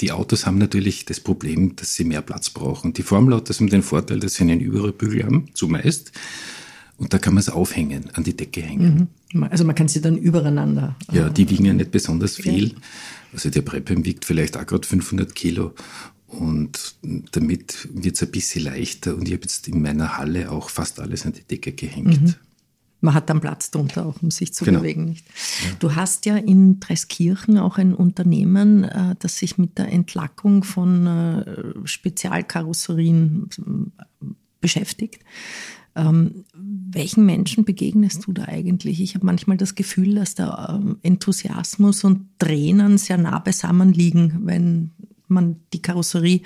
die 0.00 0.12
Autos 0.12 0.46
haben 0.46 0.58
natürlich 0.58 1.04
das 1.04 1.20
Problem, 1.20 1.76
dass 1.76 1.94
sie 1.94 2.04
mehr 2.04 2.22
Platz 2.22 2.50
brauchen. 2.50 2.92
Die 2.92 3.02
Formelautos 3.02 3.60
haben 3.60 3.68
den 3.68 3.82
Vorteil, 3.82 4.20
dass 4.20 4.34
sie 4.34 4.44
einen 4.44 4.60
Überrollbügel 4.60 5.24
haben, 5.24 5.48
zumeist. 5.54 6.12
Und 6.96 7.12
da 7.12 7.18
kann 7.18 7.34
man 7.34 7.40
es 7.40 7.48
aufhängen, 7.48 8.10
an 8.12 8.22
die 8.22 8.36
Decke 8.36 8.62
hängen. 8.62 9.08
Mhm. 9.32 9.44
Also 9.44 9.64
man 9.64 9.74
kann 9.74 9.88
sie 9.88 10.00
dann 10.00 10.16
übereinander. 10.16 10.96
Ja, 11.10 11.28
die 11.28 11.50
wiegen 11.50 11.64
ja 11.64 11.72
nicht 11.72 11.90
besonders 11.90 12.36
viel. 12.36 12.68
Ja. 12.68 12.74
Also 13.32 13.50
der 13.50 13.62
Prepem 13.62 14.04
wiegt 14.04 14.24
vielleicht 14.24 14.56
auch 14.56 14.64
gerade 14.64 14.86
500 14.86 15.34
Kilo. 15.34 15.74
Und 16.28 16.96
damit 17.32 17.88
wird 17.92 18.16
es 18.16 18.22
ein 18.22 18.30
bisschen 18.30 18.64
leichter. 18.64 19.16
Und 19.16 19.26
ich 19.26 19.34
habe 19.34 19.42
jetzt 19.42 19.66
in 19.68 19.82
meiner 19.82 20.16
Halle 20.16 20.50
auch 20.50 20.70
fast 20.70 21.00
alles 21.00 21.26
an 21.26 21.32
die 21.32 21.42
Decke 21.42 21.72
gehängt. 21.72 22.22
Mhm. 22.22 22.34
Man 23.00 23.14
hat 23.14 23.28
dann 23.28 23.40
Platz 23.40 23.70
drunter 23.70 24.06
auch, 24.06 24.22
um 24.22 24.30
sich 24.30 24.54
zu 24.54 24.64
genau. 24.64 24.80
bewegen. 24.80 25.04
Nicht? 25.06 25.26
Ja. 25.26 25.76
Du 25.78 25.94
hast 25.94 26.24
ja 26.26 26.36
in 26.36 26.80
Dreskirchen 26.80 27.58
auch 27.58 27.76
ein 27.76 27.94
Unternehmen, 27.94 28.84
äh, 28.84 29.14
das 29.18 29.38
sich 29.38 29.58
mit 29.58 29.76
der 29.78 29.92
Entlackung 29.92 30.64
von 30.64 31.06
äh, 31.06 31.86
Spezialkarosserien 31.86 33.48
äh, 33.58 34.26
beschäftigt. 34.60 35.22
Ähm, 35.96 36.44
welchen 36.54 37.26
Menschen 37.26 37.64
begegnest 37.64 38.26
du 38.26 38.32
da 38.32 38.44
eigentlich? 38.44 39.00
Ich 39.00 39.14
habe 39.14 39.26
manchmal 39.26 39.56
das 39.56 39.74
Gefühl, 39.74 40.14
dass 40.16 40.34
der 40.34 40.80
Enthusiasmus 41.02 42.02
und 42.04 42.26
Tränen 42.38 42.98
sehr 42.98 43.18
nah 43.18 43.38
beisammen 43.38 43.92
liegen, 43.92 44.40
wenn 44.44 44.90
man 45.28 45.56
die 45.72 45.82
Karosserie 45.82 46.42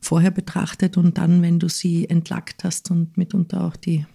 vorher 0.00 0.30
betrachtet 0.30 0.96
und 0.96 1.18
dann, 1.18 1.42
wenn 1.42 1.58
du 1.58 1.68
sie 1.68 2.08
entlackt 2.08 2.64
hast 2.64 2.90
und 2.90 3.16
mitunter 3.16 3.64
auch 3.64 3.76
die 3.76 4.06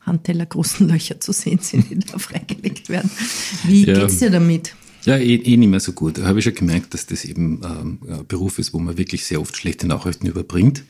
Handteller 0.00 0.46
großen 0.46 0.88
Löcher 0.88 1.20
zu 1.20 1.32
sehen 1.32 1.60
sind, 1.60 1.90
die 1.90 1.98
da 1.98 2.18
freigelegt 2.18 2.88
werden. 2.88 3.10
Wie 3.64 3.84
ja. 3.84 3.94
geht's 3.94 4.18
dir 4.18 4.30
damit? 4.30 4.74
Ja, 5.04 5.16
eh, 5.16 5.36
eh 5.36 5.56
nicht 5.56 5.68
mehr 5.68 5.80
so 5.80 5.92
gut. 5.92 6.18
Da 6.18 6.24
habe 6.24 6.38
ich 6.38 6.44
schon 6.44 6.54
gemerkt, 6.54 6.92
dass 6.92 7.06
das 7.06 7.24
eben 7.24 7.62
ähm, 7.64 7.98
ein 8.08 8.26
Beruf 8.26 8.58
ist, 8.58 8.74
wo 8.74 8.78
man 8.78 8.98
wirklich 8.98 9.24
sehr 9.24 9.40
oft 9.40 9.56
schlechte 9.56 9.86
Nachrichten 9.86 10.26
überbringt. 10.26 10.84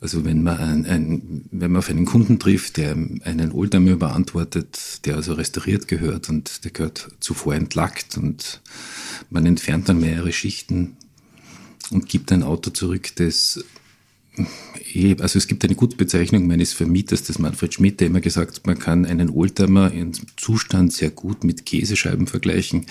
Also 0.00 0.24
wenn 0.24 0.42
man, 0.42 0.58
ein, 0.58 0.86
ein, 0.86 1.44
wenn 1.50 1.72
man 1.72 1.80
auf 1.80 1.90
einen 1.90 2.06
Kunden 2.06 2.38
trifft, 2.38 2.78
der 2.78 2.92
einen 2.92 3.52
Oldtimer 3.52 3.96
beantwortet, 3.96 5.04
der 5.04 5.16
also 5.16 5.34
restauriert 5.34 5.88
gehört 5.88 6.28
und 6.28 6.64
der 6.64 6.70
gehört 6.70 7.10
zuvor 7.20 7.54
entlackt 7.54 8.16
und 8.16 8.62
man 9.28 9.44
entfernt 9.44 9.88
dann 9.88 10.00
mehrere 10.00 10.32
Schichten 10.32 10.96
und 11.90 12.08
gibt 12.08 12.32
ein 12.32 12.42
Auto 12.42 12.70
zurück, 12.70 13.10
das 13.16 13.62
also 15.20 15.38
es 15.38 15.46
gibt 15.46 15.64
eine 15.64 15.74
gute 15.74 15.96
Bezeichnung 15.96 16.46
meines 16.46 16.72
Vermieters, 16.72 17.22
des 17.22 17.38
Manfred 17.38 17.74
Schmidt, 17.74 18.00
der 18.00 18.08
immer 18.08 18.20
gesagt, 18.20 18.66
man 18.66 18.78
kann 18.78 19.06
einen 19.06 19.30
Oldtimer 19.30 19.92
im 19.92 20.12
Zustand 20.36 20.92
sehr 20.92 21.10
gut 21.10 21.44
mit 21.44 21.64
Käsescheiben 21.66 22.26
vergleichen. 22.26 22.86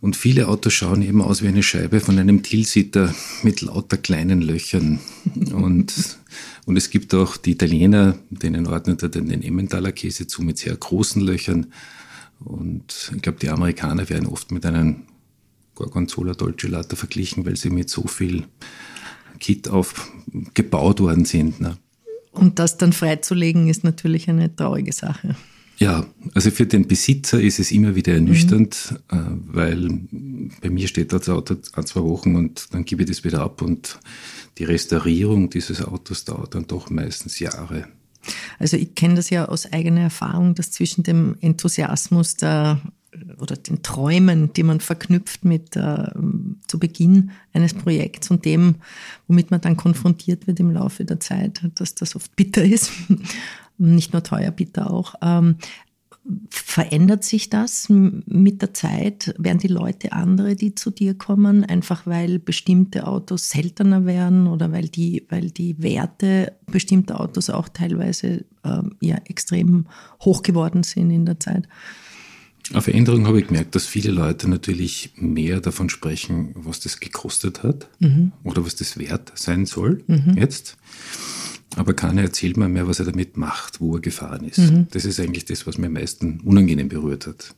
Und 0.00 0.16
viele 0.16 0.48
Autos 0.48 0.74
schauen 0.74 1.00
eben 1.00 1.22
aus 1.22 1.42
wie 1.42 1.48
eine 1.48 1.62
Scheibe 1.62 2.00
von 2.00 2.18
einem 2.18 2.42
Tilsiter 2.42 3.14
mit 3.42 3.62
lauter 3.62 3.96
kleinen 3.96 4.42
Löchern. 4.42 5.00
Und, 5.52 5.94
und 6.66 6.76
es 6.76 6.90
gibt 6.90 7.14
auch 7.14 7.38
die 7.38 7.52
Italiener, 7.52 8.18
denen 8.28 8.66
ordnet 8.66 9.02
er 9.02 9.08
den 9.08 9.42
Emmentaler 9.42 9.92
Käse 9.92 10.26
zu 10.26 10.42
mit 10.42 10.58
sehr 10.58 10.76
großen 10.76 11.22
Löchern. 11.22 11.68
Und 12.40 13.12
ich 13.16 13.22
glaube, 13.22 13.38
die 13.40 13.48
Amerikaner 13.48 14.10
werden 14.10 14.26
oft 14.26 14.50
mit 14.50 14.66
einem 14.66 15.04
Gorgonzola 15.74 16.34
Dolce 16.34 16.68
Latte 16.68 16.96
verglichen, 16.96 17.46
weil 17.46 17.56
sie 17.56 17.70
mit 17.70 17.88
so 17.88 18.06
viel 18.06 18.44
Kit 19.38 19.68
aufgebaut 19.68 21.00
worden 21.00 21.24
sind. 21.24 21.60
Ne? 21.60 21.76
Und 22.32 22.58
das 22.58 22.76
dann 22.76 22.92
freizulegen, 22.92 23.68
ist 23.68 23.84
natürlich 23.84 24.28
eine 24.28 24.54
traurige 24.54 24.92
Sache. 24.92 25.36
Ja, 25.78 26.06
also 26.34 26.50
für 26.50 26.66
den 26.66 26.86
Besitzer 26.86 27.40
ist 27.40 27.58
es 27.58 27.72
immer 27.72 27.96
wieder 27.96 28.14
ernüchternd, 28.14 28.94
mhm. 29.10 29.42
weil 29.46 30.00
bei 30.60 30.70
mir 30.70 30.86
steht 30.86 31.12
das 31.12 31.28
Auto 31.28 31.56
ein, 31.72 31.86
zwei 31.86 32.02
Wochen 32.02 32.36
und 32.36 32.72
dann 32.72 32.84
gebe 32.84 33.02
ich 33.02 33.08
das 33.08 33.24
wieder 33.24 33.40
ab 33.40 33.60
und 33.60 33.98
die 34.58 34.64
Restaurierung 34.64 35.50
dieses 35.50 35.82
Autos 35.82 36.24
dauert 36.24 36.54
dann 36.54 36.68
doch 36.68 36.90
meistens 36.90 37.40
Jahre. 37.40 37.88
Also 38.58 38.76
ich 38.76 38.94
kenne 38.94 39.16
das 39.16 39.30
ja 39.30 39.46
aus 39.46 39.70
eigener 39.72 40.02
Erfahrung, 40.02 40.54
dass 40.54 40.70
zwischen 40.70 41.02
dem 41.02 41.36
Enthusiasmus 41.40 42.36
der 42.36 42.80
oder 43.38 43.56
den 43.56 43.82
Träumen, 43.82 44.52
die 44.52 44.62
man 44.62 44.80
verknüpft 44.80 45.44
mit 45.44 45.76
äh, 45.76 46.08
zu 46.66 46.78
Beginn 46.78 47.30
eines 47.52 47.74
Projekts 47.74 48.30
und 48.30 48.44
dem, 48.44 48.76
womit 49.28 49.50
man 49.50 49.60
dann 49.60 49.76
konfrontiert 49.76 50.46
wird 50.46 50.60
im 50.60 50.72
Laufe 50.72 51.04
der 51.04 51.20
Zeit, 51.20 51.60
dass 51.74 51.94
das 51.94 52.16
oft 52.16 52.34
bitter 52.36 52.64
ist, 52.64 52.90
nicht 53.78 54.12
nur 54.12 54.22
teuer, 54.22 54.50
bitter 54.50 54.90
auch. 54.90 55.14
Ähm, 55.22 55.56
verändert 56.48 57.22
sich 57.22 57.50
das 57.50 57.88
mit 57.90 58.62
der 58.62 58.72
Zeit? 58.72 59.34
Werden 59.38 59.58
die 59.58 59.68
Leute 59.68 60.12
andere, 60.12 60.56
die 60.56 60.74
zu 60.74 60.90
dir 60.90 61.14
kommen, 61.14 61.64
einfach 61.64 62.06
weil 62.06 62.38
bestimmte 62.38 63.06
Autos 63.06 63.50
seltener 63.50 64.06
werden 64.06 64.46
oder 64.46 64.72
weil 64.72 64.88
die, 64.88 65.26
weil 65.28 65.50
die 65.50 65.82
Werte 65.82 66.54
bestimmter 66.66 67.20
Autos 67.20 67.50
auch 67.50 67.68
teilweise 67.68 68.44
äh, 68.62 68.82
ja, 69.00 69.16
extrem 69.26 69.86
hoch 70.22 70.42
geworden 70.42 70.82
sind 70.82 71.10
in 71.10 71.26
der 71.26 71.40
Zeit? 71.40 71.68
Auf 72.72 72.84
Veränderung 72.84 73.26
habe 73.26 73.40
ich 73.40 73.48
gemerkt, 73.48 73.74
dass 73.74 73.86
viele 73.86 74.10
Leute 74.10 74.48
natürlich 74.48 75.12
mehr 75.16 75.60
davon 75.60 75.90
sprechen, 75.90 76.52
was 76.54 76.80
das 76.80 76.98
gekostet 76.98 77.62
hat 77.62 77.88
mhm. 77.98 78.32
oder 78.42 78.64
was 78.64 78.74
das 78.74 78.98
wert 78.98 79.32
sein 79.34 79.66
soll 79.66 80.02
mhm. 80.06 80.36
jetzt. 80.38 80.76
Aber 81.76 81.92
keiner 81.92 82.22
erzählt 82.22 82.56
mir 82.56 82.68
mehr, 82.68 82.86
was 82.86 83.00
er 83.00 83.04
damit 83.04 83.36
macht, 83.36 83.80
wo 83.80 83.96
er 83.96 84.00
gefahren 84.00 84.44
ist. 84.44 84.58
Mhm. 84.58 84.86
Das 84.92 85.04
ist 85.04 85.20
eigentlich 85.20 85.44
das, 85.44 85.66
was 85.66 85.76
mir 85.76 85.88
am 85.88 85.94
meisten 85.94 86.40
unangenehm 86.40 86.88
berührt 86.88 87.26
hat. 87.26 87.54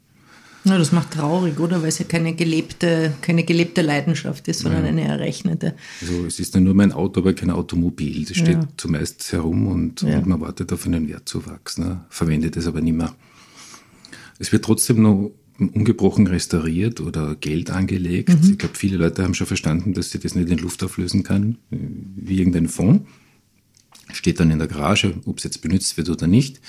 Na, 0.64 0.78
das 0.78 0.90
macht 0.90 1.12
traurig, 1.12 1.60
oder? 1.60 1.80
Weil 1.82 1.90
es 1.90 2.00
ja 2.00 2.06
keine 2.06 2.34
gelebte, 2.34 3.12
keine 3.20 3.44
gelebte 3.44 3.82
Leidenschaft 3.82 4.48
ist, 4.48 4.60
sondern 4.60 4.82
ja. 4.82 4.88
eine 4.88 5.02
errechnete. 5.02 5.76
Also 6.00 6.26
es 6.26 6.40
ist 6.40 6.56
dann 6.56 6.64
nur 6.64 6.74
mein 6.74 6.90
Auto, 6.90 7.20
aber 7.20 7.34
kein 7.34 7.50
Automobil. 7.50 8.24
Das 8.24 8.36
steht 8.36 8.56
ja. 8.56 8.68
zumeist 8.76 9.32
herum 9.32 9.68
und, 9.68 10.02
ja. 10.02 10.18
und, 10.18 10.26
man 10.26 10.40
wartet 10.40 10.72
auf 10.72 10.84
einen 10.84 11.08
Wertzuwachs. 11.08 11.78
Ne? 11.78 12.00
Verwendet 12.08 12.56
es 12.56 12.66
aber 12.66 12.80
nicht 12.80 12.96
mehr. 12.96 13.14
Es 14.38 14.52
wird 14.52 14.64
trotzdem 14.64 15.02
noch 15.02 15.32
ungebrochen 15.58 16.26
restauriert 16.26 17.00
oder 17.00 17.34
Geld 17.36 17.70
angelegt. 17.70 18.28
Mhm. 18.28 18.50
Ich 18.52 18.58
glaube, 18.58 18.74
viele 18.74 18.96
Leute 18.98 19.22
haben 19.22 19.34
schon 19.34 19.46
verstanden, 19.46 19.94
dass 19.94 20.10
sie 20.10 20.18
das 20.18 20.34
nicht 20.34 20.50
in 20.50 20.58
Luft 20.58 20.82
auflösen 20.84 21.22
kann, 21.22 21.58
wie 21.70 22.38
irgendein 22.38 22.68
Fonds. 22.68 23.08
Steht 24.12 24.38
dann 24.38 24.50
in 24.50 24.58
der 24.58 24.68
Garage, 24.68 25.14
ob 25.24 25.38
es 25.38 25.44
jetzt 25.44 25.62
benutzt 25.62 25.96
wird 25.96 26.08
oder 26.08 26.26
nicht. 26.26 26.60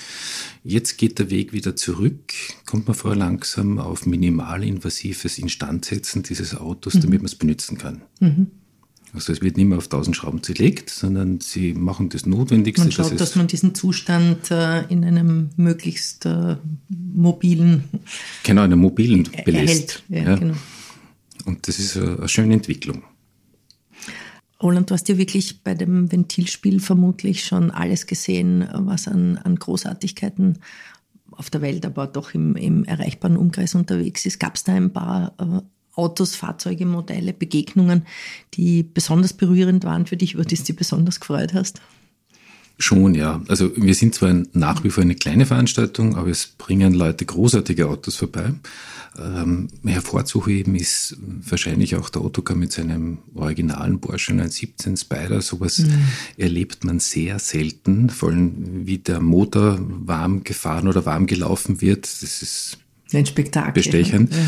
Jetzt 0.64 0.96
geht 0.96 1.18
der 1.18 1.30
Weg 1.30 1.52
wieder 1.52 1.76
zurück, 1.76 2.32
kommt 2.66 2.88
man 2.88 2.96
vor 2.96 3.14
langsam 3.14 3.78
auf 3.78 4.06
minimalinvasives 4.06 5.38
Instandsetzen 5.38 6.24
dieses 6.24 6.56
Autos, 6.56 6.94
mhm. 6.94 7.00
damit 7.02 7.20
man 7.20 7.26
es 7.26 7.36
benutzen 7.36 7.78
kann. 7.78 8.02
Mhm. 8.20 8.48
Also 9.14 9.32
es 9.32 9.40
wird 9.40 9.56
nicht 9.56 9.66
mehr 9.66 9.78
auf 9.78 9.84
1000 9.84 10.14
Schrauben 10.14 10.42
zerlegt, 10.42 10.90
sondern 10.90 11.40
sie 11.40 11.72
machen 11.72 12.10
das 12.10 12.26
Notwendigste. 12.26 12.84
Man 12.84 12.92
schaut, 12.92 13.10
dass, 13.12 13.18
dass 13.18 13.36
man 13.36 13.46
diesen 13.46 13.74
Zustand 13.74 14.50
äh, 14.50 14.84
in 14.88 15.04
einem 15.04 15.50
möglichst 15.56 16.26
äh, 16.26 16.56
mobilen 16.88 17.84
Genau, 18.42 18.64
in 18.64 18.72
einem 18.72 18.80
mobilen 18.80 19.28
belässt. 19.44 20.02
Ja, 20.08 20.22
ja. 20.22 20.36
Genau. 20.36 20.54
Und 21.46 21.66
das 21.66 21.78
ist 21.78 21.96
eine, 21.96 22.18
eine 22.18 22.28
schöne 22.28 22.54
Entwicklung. 22.54 23.02
Roland, 24.62 24.90
du 24.90 24.94
hast 24.94 25.08
ja 25.08 25.16
wirklich 25.16 25.62
bei 25.62 25.74
dem 25.74 26.10
Ventilspiel 26.10 26.80
vermutlich 26.80 27.44
schon 27.44 27.70
alles 27.70 28.06
gesehen, 28.06 28.68
was 28.72 29.06
an, 29.06 29.38
an 29.38 29.56
Großartigkeiten 29.56 30.58
auf 31.30 31.48
der 31.50 31.62
Welt, 31.62 31.86
aber 31.86 32.08
doch 32.08 32.34
im, 32.34 32.56
im 32.56 32.84
erreichbaren 32.84 33.36
Umkreis 33.36 33.74
unterwegs 33.76 34.26
ist. 34.26 34.40
Gab 34.40 34.56
es 34.56 34.64
da 34.64 34.74
ein 34.74 34.92
paar 34.92 35.34
äh, 35.38 35.60
Autos, 35.98 36.36
Fahrzeuge, 36.36 36.86
Modelle, 36.86 37.32
Begegnungen, 37.32 38.06
die 38.54 38.82
besonders 38.82 39.32
berührend 39.32 39.84
waren 39.84 40.06
für 40.06 40.16
dich, 40.16 40.34
über 40.34 40.44
die 40.44 40.56
du 40.56 40.62
dich 40.62 40.76
besonders 40.76 41.20
gefreut 41.20 41.52
hast? 41.54 41.80
Schon, 42.80 43.16
ja. 43.16 43.42
Also 43.48 43.72
wir 43.76 43.94
sind 43.94 44.14
zwar 44.14 44.32
nach 44.52 44.84
wie 44.84 44.90
vor 44.90 45.02
eine 45.02 45.16
kleine 45.16 45.46
Veranstaltung, 45.46 46.14
aber 46.14 46.28
es 46.28 46.46
bringen 46.46 46.94
Leute 46.94 47.24
großartige 47.24 47.88
Autos 47.88 48.14
vorbei. 48.14 48.54
Ähm, 49.18 49.66
hervorzuheben 49.84 50.76
ist 50.76 51.16
wahrscheinlich 51.20 51.96
auch 51.96 52.08
der 52.08 52.24
Ottokar 52.24 52.56
mit 52.56 52.70
seinem 52.70 53.18
originalen 53.34 54.00
Porsche 54.00 54.32
917 54.32 54.96
Spider. 54.96 55.42
Sowas 55.42 55.78
mhm. 55.78 56.04
erlebt 56.36 56.84
man 56.84 57.00
sehr 57.00 57.40
selten, 57.40 58.10
vor 58.10 58.28
allem 58.28 58.86
wie 58.86 58.98
der 58.98 59.20
Motor 59.20 59.78
warm 59.80 60.44
gefahren 60.44 60.86
oder 60.86 61.04
warm 61.04 61.26
gelaufen 61.26 61.80
wird. 61.80 62.04
Das 62.04 62.42
ist 62.42 62.78
ein 63.12 63.26
Spektakel. 63.26 63.72
Bestechend. 63.72 64.32
Ja 64.32 64.38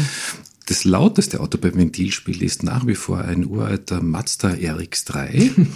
das 0.70 0.84
lauteste 0.84 1.40
Auto 1.40 1.58
beim 1.58 1.74
Ventilspiel 1.74 2.44
ist 2.44 2.62
nach 2.62 2.86
wie 2.86 2.94
vor 2.94 3.18
ein 3.22 3.44
uralter 3.44 4.00
Mazda 4.00 4.50
RX3. 4.50 5.50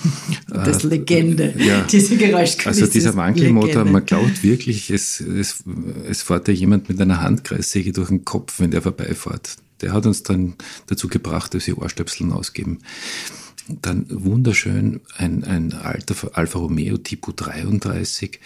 Das 0.46 0.85
äh, 0.85 0.87
Legende, 0.87 1.52
ja, 1.59 1.83
diese 1.83 2.16
Geräuschkulisse. 2.16 2.83
Also 2.83 2.92
dieser 2.92 3.16
Wankelmotor, 3.16 3.85
man 3.85 4.07
glaubt 4.07 4.44
wirklich, 4.44 4.90
es, 4.90 5.18
es, 5.18 5.64
es 6.09 6.22
fährt 6.22 6.46
ja 6.46 6.54
jemand 6.54 6.88
mit 6.88 7.00
einer 7.00 7.20
Handkreissäge 7.20 7.90
durch 7.90 8.09
den 8.09 8.24
Kopf, 8.24 8.61
wenn 8.61 8.70
der 8.70 8.83
vorbeifährt. 8.83 9.57
Der 9.80 9.92
hat 9.92 10.07
uns 10.07 10.22
dann 10.22 10.54
dazu 10.87 11.09
gebracht, 11.09 11.54
dass 11.54 11.66
wir 11.66 11.76
Ohrstöpseln 11.78 12.30
ausgeben. 12.30 12.78
Dann 13.66 14.07
wunderschön 14.09 15.00
ein, 15.16 15.42
ein 15.42 15.72
alter 15.72 16.14
Alfa 16.38 16.61
Romeo 16.61 16.98
Tipo 16.98 17.33
33. 17.33 18.38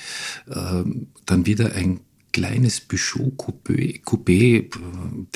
Ähm, 0.51 1.09
dann 1.27 1.45
wieder 1.45 1.73
ein 1.75 2.01
kleines 2.33 2.81
Peugeot 2.81 3.33
Coupé, 3.37 4.03
Coupé, 4.03 4.69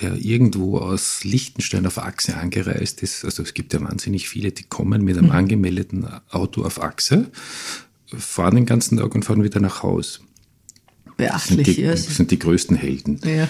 der 0.00 0.14
irgendwo 0.16 0.78
aus 0.78 1.24
Liechtenstein 1.24 1.87
auf 1.87 1.98
Achse 1.98 2.37
angereist 2.37 3.02
ist. 3.02 3.24
Also 3.24 3.42
es 3.42 3.55
gibt 3.55 3.72
ja 3.72 3.81
wahnsinnig 3.81 4.28
viele, 4.28 4.52
die 4.52 4.64
kommen 4.64 5.02
mit 5.02 5.16
einem 5.16 5.28
mhm. 5.28 5.33
angemeldeten 5.33 6.07
Auto 6.31 6.62
auf 6.62 6.83
Achse, 6.83 7.31
fahren 8.07 8.57
den 8.57 8.66
ganzen 8.66 8.98
Tag 8.98 9.14
und 9.14 9.24
fahren 9.24 9.42
wieder 9.42 9.61
nach 9.61 9.83
Haus. 9.83 10.20
Beachtlich, 11.16 11.66
sind 11.66 11.76
die, 11.76 11.83
ja. 11.83 11.96
sind 11.96 12.31
die 12.31 12.38
größten 12.38 12.76
Helden. 12.76 13.20
Ja. 13.24 13.48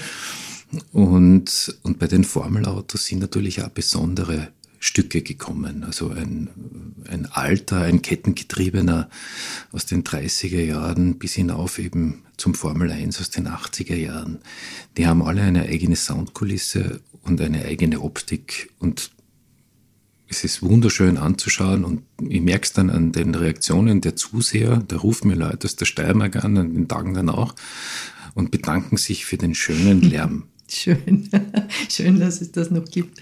Und, 0.92 1.76
und 1.82 1.98
bei 1.98 2.06
den 2.06 2.24
Formelautos 2.24 3.06
sind 3.06 3.18
natürlich 3.18 3.62
auch 3.62 3.68
besondere 3.68 4.48
Stücke 4.78 5.22
gekommen. 5.22 5.84
Also 5.84 6.10
ein, 6.10 6.48
ein 7.08 7.26
alter, 7.26 7.82
ein 7.82 8.02
kettengetriebener 8.02 9.08
aus 9.72 9.86
den 9.86 10.04
30er 10.04 10.62
Jahren 10.62 11.18
bis 11.18 11.34
hinauf 11.34 11.78
eben 11.78 12.22
zum 12.36 12.54
Formel 12.54 12.90
1 12.90 13.20
aus 13.20 13.30
den 13.30 13.48
80er 13.48 13.96
Jahren. 13.96 14.40
Die 14.96 15.06
haben 15.06 15.22
alle 15.22 15.42
eine 15.42 15.62
eigene 15.62 15.96
Soundkulisse 15.96 17.00
und 17.22 17.40
eine 17.40 17.64
eigene 17.64 18.00
Optik 18.00 18.70
und 18.78 19.10
es 20.28 20.44
ist 20.44 20.62
wunderschön 20.62 21.18
anzuschauen 21.18 21.84
und 21.84 22.04
ich 22.26 22.40
merke 22.40 22.64
es 22.64 22.72
dann 22.72 22.88
an 22.88 23.12
den 23.12 23.34
Reaktionen 23.34 24.00
der 24.00 24.16
Zuseher. 24.16 24.82
Da 24.88 24.96
rufen 24.96 25.28
mir 25.28 25.34
Leute 25.34 25.66
aus 25.66 25.76
der 25.76 25.84
Steiermark 25.84 26.42
an, 26.42 26.56
an 26.56 26.74
den 26.74 26.88
Tagen 26.88 27.12
danach 27.12 27.54
und 28.34 28.50
bedanken 28.50 28.96
sich 28.96 29.26
für 29.26 29.36
den 29.36 29.54
schönen 29.54 30.00
Lärm. 30.10 30.44
Schön, 30.74 31.28
schön, 31.90 32.18
dass 32.18 32.40
es 32.40 32.50
das 32.50 32.70
noch 32.70 32.86
gibt. 32.86 33.20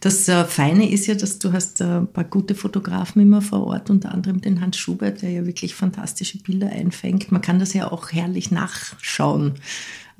Das 0.00 0.28
äh, 0.28 0.44
Feine 0.44 0.90
ist 0.90 1.06
ja, 1.06 1.14
dass 1.14 1.38
du 1.38 1.52
hast 1.52 1.80
äh, 1.80 1.84
ein 1.84 2.06
paar 2.06 2.24
gute 2.24 2.54
Fotografen 2.54 3.22
immer 3.22 3.40
vor 3.40 3.66
Ort, 3.66 3.88
unter 3.88 4.12
anderem 4.12 4.42
den 4.42 4.60
Hans 4.60 4.76
Schubert, 4.76 5.22
der 5.22 5.30
ja 5.30 5.46
wirklich 5.46 5.74
fantastische 5.74 6.38
Bilder 6.38 6.68
einfängt. 6.68 7.32
Man 7.32 7.40
kann 7.40 7.58
das 7.58 7.72
ja 7.72 7.90
auch 7.90 8.12
herrlich 8.12 8.50
nachschauen 8.50 9.54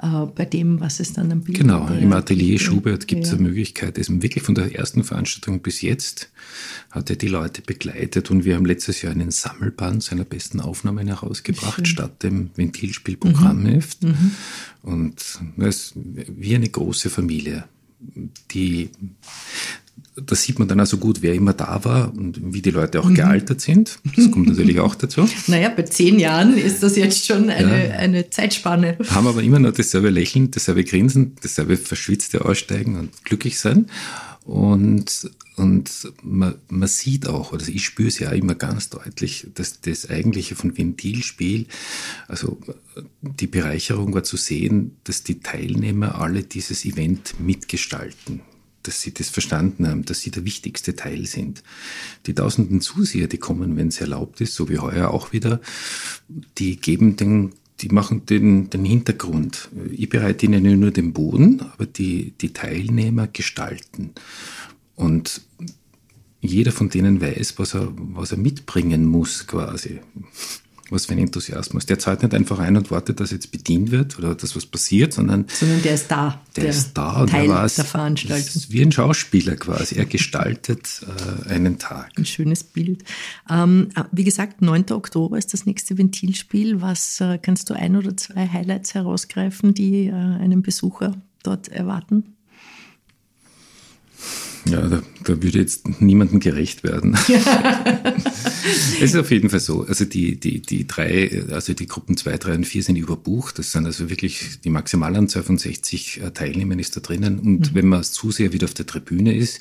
äh, 0.03 0.27
bei 0.27 0.45
dem, 0.45 0.81
was 0.81 1.01
es 1.01 1.13
dann 1.13 1.31
am 1.31 1.43
Bild 1.43 1.59
Genau, 1.59 1.87
im 1.89 2.13
Atelier 2.13 2.59
Schubert 2.59 3.07
gibt 3.07 3.25
es 3.25 3.31
ja. 3.31 3.37
eine 3.37 3.49
Möglichkeit, 3.49 3.99
ist 3.99 4.11
wirklich 4.23 4.43
von 4.43 4.55
der 4.55 4.75
ersten 4.75 5.05
Veranstaltung 5.05 5.61
bis 5.61 5.81
jetzt 5.81 6.31
hat 6.91 7.09
er 7.09 7.17
die 7.17 7.29
Leute 7.29 7.63
begleitet 7.63 8.31
und 8.31 8.45
wir 8.45 8.57
haben 8.57 8.67
letztes 8.67 9.01
Jahr 9.03 9.13
einen 9.13 9.31
Sammelband 9.31 10.03
seiner 10.03 10.25
besten 10.25 10.61
Aufnahmen 10.61 11.07
herausgebracht, 11.07 11.77
Schön. 11.77 11.87
statt 11.87 12.23
dem 12.23 12.51
Ventilspiel-Programmheft. 12.57 14.03
Mhm. 14.03 14.11
Mhm. 14.11 14.31
Und 14.83 15.41
das 15.57 15.77
ist 15.77 15.95
wie 15.97 16.55
eine 16.55 16.69
große 16.69 17.09
Familie, 17.09 17.65
die 18.51 18.91
da 20.15 20.35
sieht 20.35 20.59
man 20.59 20.69
dann 20.69 20.81
also 20.81 20.99
gut, 20.99 21.23
wer 21.23 21.35
immer 21.35 21.55
da 21.55 21.85
war 21.85 22.13
und 22.15 22.53
wie 22.53 22.61
die 22.61 22.71
Leute 22.71 23.01
auch 23.01 23.09
mhm. 23.09 23.15
gealtert 23.15 23.61
sind. 23.61 23.99
Das 24.15 24.31
kommt 24.31 24.49
natürlich 24.49 24.79
auch 24.79 24.95
dazu. 24.95 25.29
Naja, 25.47 25.71
bei 25.71 25.83
zehn 25.83 26.19
Jahren 26.19 26.57
ist 26.57 26.83
das 26.83 26.97
jetzt 26.97 27.27
schon 27.27 27.51
eine, 27.51 27.89
ja. 27.89 27.95
eine 27.95 28.29
Zeitspanne. 28.31 28.99
Haben 29.09 29.27
aber 29.27 29.43
immer 29.43 29.59
noch 29.59 29.73
dasselbe 29.73 30.11
Lächeln, 30.11 30.51
dasselbe 30.51 30.85
Grinsen, 30.85 31.37
dasselbe 31.43 31.77
verschwitzte 31.77 32.45
Aussteigen 32.45 32.99
und 32.99 33.25
glücklich 33.25 33.59
sein. 33.59 33.87
Und, 34.45 35.31
und 35.57 36.13
man, 36.23 36.57
man 36.69 36.89
sieht 36.89 37.27
auch, 37.27 37.53
oder 37.53 37.67
ich 37.67 37.85
spüre 37.85 38.09
es 38.09 38.19
ja 38.19 38.31
immer 38.31 38.55
ganz 38.55 38.91
deutlich, 38.91 39.47
dass 39.55 39.81
das 39.81 40.11
eigentliche 40.11 40.57
von 40.57 40.77
Ventilspiel, 40.77 41.67
also 42.29 42.59
die 43.21 43.47
Bereicherung 43.47 44.15
war 44.15 44.25
zu 44.25 44.37
sehen, 44.37 44.97
dass 45.05 45.23
die 45.23 45.41
Teilnehmer 45.41 46.21
alle 46.21 46.43
dieses 46.43 46.85
Event 46.85 47.41
mitgestalten 47.41 48.41
dass 48.83 49.01
sie 49.01 49.13
das 49.13 49.29
verstanden 49.29 49.87
haben, 49.87 50.05
dass 50.05 50.21
sie 50.21 50.31
der 50.31 50.45
wichtigste 50.45 50.95
Teil 50.97 51.27
sind. 51.27 51.63
Die 52.27 52.35
tausenden 52.35 52.81
Zuseher, 52.81 53.27
die 53.27 53.39
kommen, 53.39 53.77
wenn 53.77 53.89
es 53.89 54.01
erlaubt 54.01 54.41
ist, 54.41 54.55
so 54.55 54.69
wie 54.69 54.79
heuer 54.79 55.11
auch 55.11 55.33
wieder, 55.33 55.61
die 56.59 56.77
geben 56.77 57.17
den, 57.17 57.53
die 57.81 57.89
machen 57.89 58.27
den, 58.27 58.71
den 58.71 58.85
Hintergrund. 58.85 59.69
Ich 59.91 60.09
bereite 60.09 60.47
ihnen 60.47 60.81
nur 60.81 60.91
den 60.91 61.13
Boden, 61.13 61.61
aber 61.61 61.87
die, 61.87 62.33
die 62.41 62.53
Teilnehmer 62.53 63.27
gestalten. 63.27 64.11
Und 64.95 65.43
jeder 66.41 66.73
von 66.73 66.89
denen 66.89 67.21
weiß, 67.21 67.59
was 67.59 67.75
er, 67.75 67.93
was 67.97 68.33
er 68.33 68.39
mitbringen 68.39 69.07
muss, 69.07 69.47
quasi 69.47 70.01
was 70.93 71.07
für 71.07 71.13
ein 71.13 71.19
Enthusiasmus. 71.19 71.87
Der 71.87 71.99
zahlt 71.99 72.23
nicht 72.23 72.35
einfach 72.35 72.59
ein 72.59 72.77
und 72.77 72.91
wartet, 72.91 73.21
dass 73.21 73.31
jetzt 73.31 73.51
bedient 73.51 73.91
wird 73.91 74.19
oder 74.19 74.35
dass 74.35 74.55
was 74.55 74.67
passiert, 74.67 75.13
sondern, 75.13 75.47
sondern 75.49 75.83
der 75.83 75.95
ist 75.95 76.11
da. 76.11 76.41
Der, 76.57 76.65
der 76.65 76.71
ist 76.71 76.93
da 76.93 77.23
und 77.23 77.31
Teil 77.31 77.51
er 77.51 77.69
der 77.69 77.85
Veranstaltung. 77.85 78.63
wie 78.69 78.83
ein 78.83 78.93
Schauspieler 78.93 79.57
quasi. 79.57 79.97
Er 79.97 80.07
gestaltet 80.07 81.05
äh, 81.47 81.51
einen 81.51 81.79
Tag. 81.79 82.13
Ein 82.17 82.27
schönes 82.27 82.63
Bild. 82.63 83.05
Ähm, 83.51 83.89
äh, 83.97 84.05
wie 84.13 84.25
gesagt, 84.25 84.63
9. 84.63 84.91
Oktober 84.91 85.39
ist 85.39 85.53
das 85.53 85.67
nächste 85.67 85.97
Ventilspiel. 85.99 86.81
Was 86.81 87.21
äh, 87.21 87.39
kannst 87.39 87.71
du 87.71 87.75
ein 87.75 87.97
oder 87.97 88.17
zwei 88.17 88.47
Highlights 88.47 88.95
herausgreifen, 88.95 89.75
die 89.75 90.07
äh, 90.07 90.13
einen 90.13 90.63
Besucher 90.63 91.15
dort 91.43 91.69
erwarten? 91.69 92.37
Ja, 94.65 94.87
da, 94.87 95.03
da 95.25 95.43
würde 95.43 95.59
jetzt 95.59 96.01
niemandem 96.01 96.39
gerecht 96.39 96.85
werden. 96.85 97.19
es 98.65 99.01
ist 99.01 99.17
auf 99.17 99.31
jeden 99.31 99.51
Fall 99.51 99.61
so. 99.61 99.83
Also 99.83 100.05
die, 100.05 100.39
die, 100.39 100.63
die 100.63 100.87
drei, 100.87 101.45
also 101.51 101.75
die 101.75 101.87
Gruppen 101.87 102.17
2, 102.17 102.39
3 102.39 102.55
und 102.55 102.65
4 102.65 102.83
sind 102.85 102.97
überbucht. 102.97 103.59
Das 103.59 103.73
sind 103.73 103.87
also 103.87 104.09
wirklich 104.09 104.61
die 104.63 104.71
Maximalanzahl 104.71 105.43
von 105.43 105.59
60 105.59 106.23
äh, 106.23 106.31
Teilnehmern 106.31 106.79
ist 106.79 106.97
da 106.97 107.01
drinnen. 107.01 107.41
Und 107.41 107.73
mhm. 107.73 107.75
wenn 107.75 107.89
man 107.89 107.99
als 107.99 108.13
Zuseher 108.13 108.53
wieder 108.53 108.67
auf 108.67 108.75
der 108.75 108.87
Tribüne 108.87 109.35
ist 109.35 109.61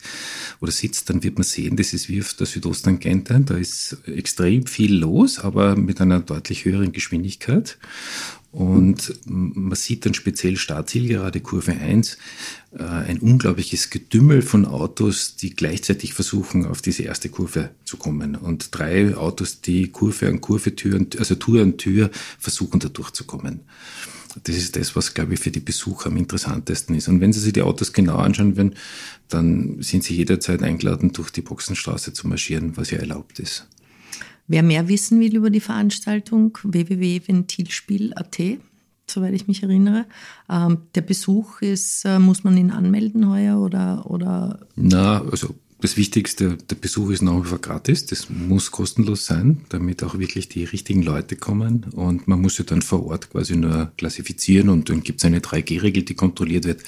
oder 0.59 0.71
sitzt, 0.71 1.09
dann 1.09 1.23
wird 1.23 1.35
man 1.35 1.43
sehen, 1.43 1.77
das 1.77 1.93
ist 1.93 2.07
wie 2.07 2.21
auf 2.21 2.35
der 2.35 2.45
Südosttangente. 2.45 3.41
Da 3.43 3.57
ist 3.57 3.97
extrem 4.05 4.67
viel 4.67 4.95
los, 4.95 5.39
aber 5.39 5.75
mit 5.75 5.99
einer 5.99 6.19
deutlich 6.19 6.65
höheren 6.65 6.91
Geschwindigkeit. 6.91 7.77
Und 8.51 9.13
man 9.25 9.75
sieht 9.75 10.05
dann 10.05 10.13
speziell 10.13 10.57
Startzielgerade 10.57 11.39
Kurve 11.39 11.71
1 11.71 12.17
äh, 12.77 12.83
ein 12.83 13.19
unglaubliches 13.19 13.89
Getümmel 13.89 14.41
von 14.41 14.65
Autos, 14.65 15.37
die 15.37 15.55
gleichzeitig 15.55 16.13
versuchen, 16.13 16.65
auf 16.65 16.81
diese 16.81 17.03
erste 17.03 17.29
Kurve 17.29 17.71
zu 17.85 17.95
kommen. 17.95 18.35
Und 18.35 18.77
drei 18.77 19.15
Autos, 19.15 19.61
die 19.61 19.87
Kurve 19.87 20.27
an 20.27 20.41
Kurve, 20.41 20.75
Tür 20.75 20.97
an, 20.97 21.07
also 21.17 21.35
Tür 21.35 21.61
an 21.63 21.77
Tür 21.77 22.11
versuchen, 22.39 22.81
da 22.81 22.89
durchzukommen. 22.89 23.61
Das 24.43 24.55
ist 24.55 24.75
das, 24.75 24.95
was, 24.95 25.13
glaube 25.13 25.33
ich, 25.33 25.39
für 25.39 25.51
die 25.51 25.59
Besucher 25.59 26.07
am 26.07 26.17
interessantesten 26.17 26.95
ist. 26.95 27.07
Und 27.07 27.21
wenn 27.21 27.33
Sie 27.33 27.39
sich 27.39 27.53
die 27.53 27.61
Autos 27.61 27.93
genau 27.93 28.17
anschauen 28.17 28.57
werden, 28.57 28.75
dann 29.29 29.81
sind 29.81 30.03
Sie 30.03 30.15
jederzeit 30.15 30.61
eingeladen, 30.61 31.13
durch 31.13 31.31
die 31.31 31.41
Boxenstraße 31.41 32.13
zu 32.13 32.27
marschieren, 32.27 32.75
was 32.75 32.91
ja 32.91 32.99
erlaubt 32.99 33.39
ist. 33.39 33.67
Wer 34.47 34.63
mehr 34.63 34.87
wissen 34.87 35.19
will 35.19 35.35
über 35.35 35.49
die 35.49 35.59
Veranstaltung, 35.59 36.57
www.ventilspiel.at, 36.63 38.39
soweit 39.07 39.33
ich 39.33 39.47
mich 39.47 39.63
erinnere. 39.63 40.05
Ähm, 40.49 40.79
der 40.95 41.01
Besuch 41.01 41.61
ist, 41.61 42.05
äh, 42.05 42.19
muss 42.19 42.43
man 42.43 42.57
ihn 42.57 42.71
anmelden 42.71 43.29
heuer 43.29 43.59
oder, 43.59 44.09
oder? 44.09 44.59
Na, 44.75 45.21
also 45.21 45.55
das 45.81 45.97
Wichtigste, 45.97 46.57
der 46.57 46.75
Besuch 46.75 47.09
ist 47.09 47.23
nach 47.23 47.43
wie 47.43 47.47
vor 47.47 47.57
gratis. 47.57 48.05
Das 48.05 48.29
muss 48.29 48.69
kostenlos 48.69 49.25
sein, 49.25 49.61
damit 49.69 50.03
auch 50.03 50.19
wirklich 50.19 50.47
die 50.47 50.63
richtigen 50.63 51.01
Leute 51.01 51.35
kommen. 51.35 51.85
Und 51.95 52.27
man 52.27 52.39
muss 52.39 52.59
ja 52.59 52.63
dann 52.63 52.83
vor 52.83 53.07
Ort 53.07 53.31
quasi 53.31 53.55
nur 53.55 53.91
klassifizieren 53.97 54.69
und 54.69 54.89
dann 54.89 55.01
gibt 55.01 55.19
es 55.21 55.25
eine 55.25 55.39
3G-Regel, 55.39 56.03
die 56.03 56.13
kontrolliert 56.13 56.65
wird. 56.65 56.83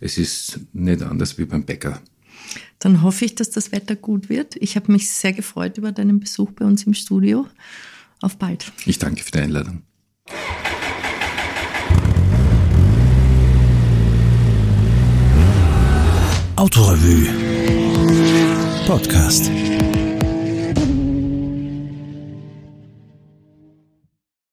Es 0.00 0.18
ist 0.18 0.58
nicht 0.72 1.02
anders 1.02 1.38
wie 1.38 1.44
beim 1.44 1.64
Bäcker. 1.64 2.02
Dann 2.78 3.02
hoffe 3.02 3.24
ich, 3.24 3.34
dass 3.34 3.50
das 3.50 3.72
Wetter 3.72 3.96
gut 3.96 4.28
wird. 4.28 4.56
Ich 4.56 4.76
habe 4.76 4.92
mich 4.92 5.10
sehr 5.10 5.32
gefreut 5.32 5.78
über 5.78 5.92
deinen 5.92 6.20
Besuch 6.20 6.50
bei 6.52 6.64
uns 6.64 6.84
im 6.84 6.94
Studio. 6.94 7.46
Auf 8.20 8.36
bald. 8.36 8.72
Ich 8.86 8.98
danke 8.98 9.22
für 9.22 9.30
die 9.30 9.38
Einladung. 9.38 9.82
Autorevue 16.56 17.28
Podcast. 18.86 19.50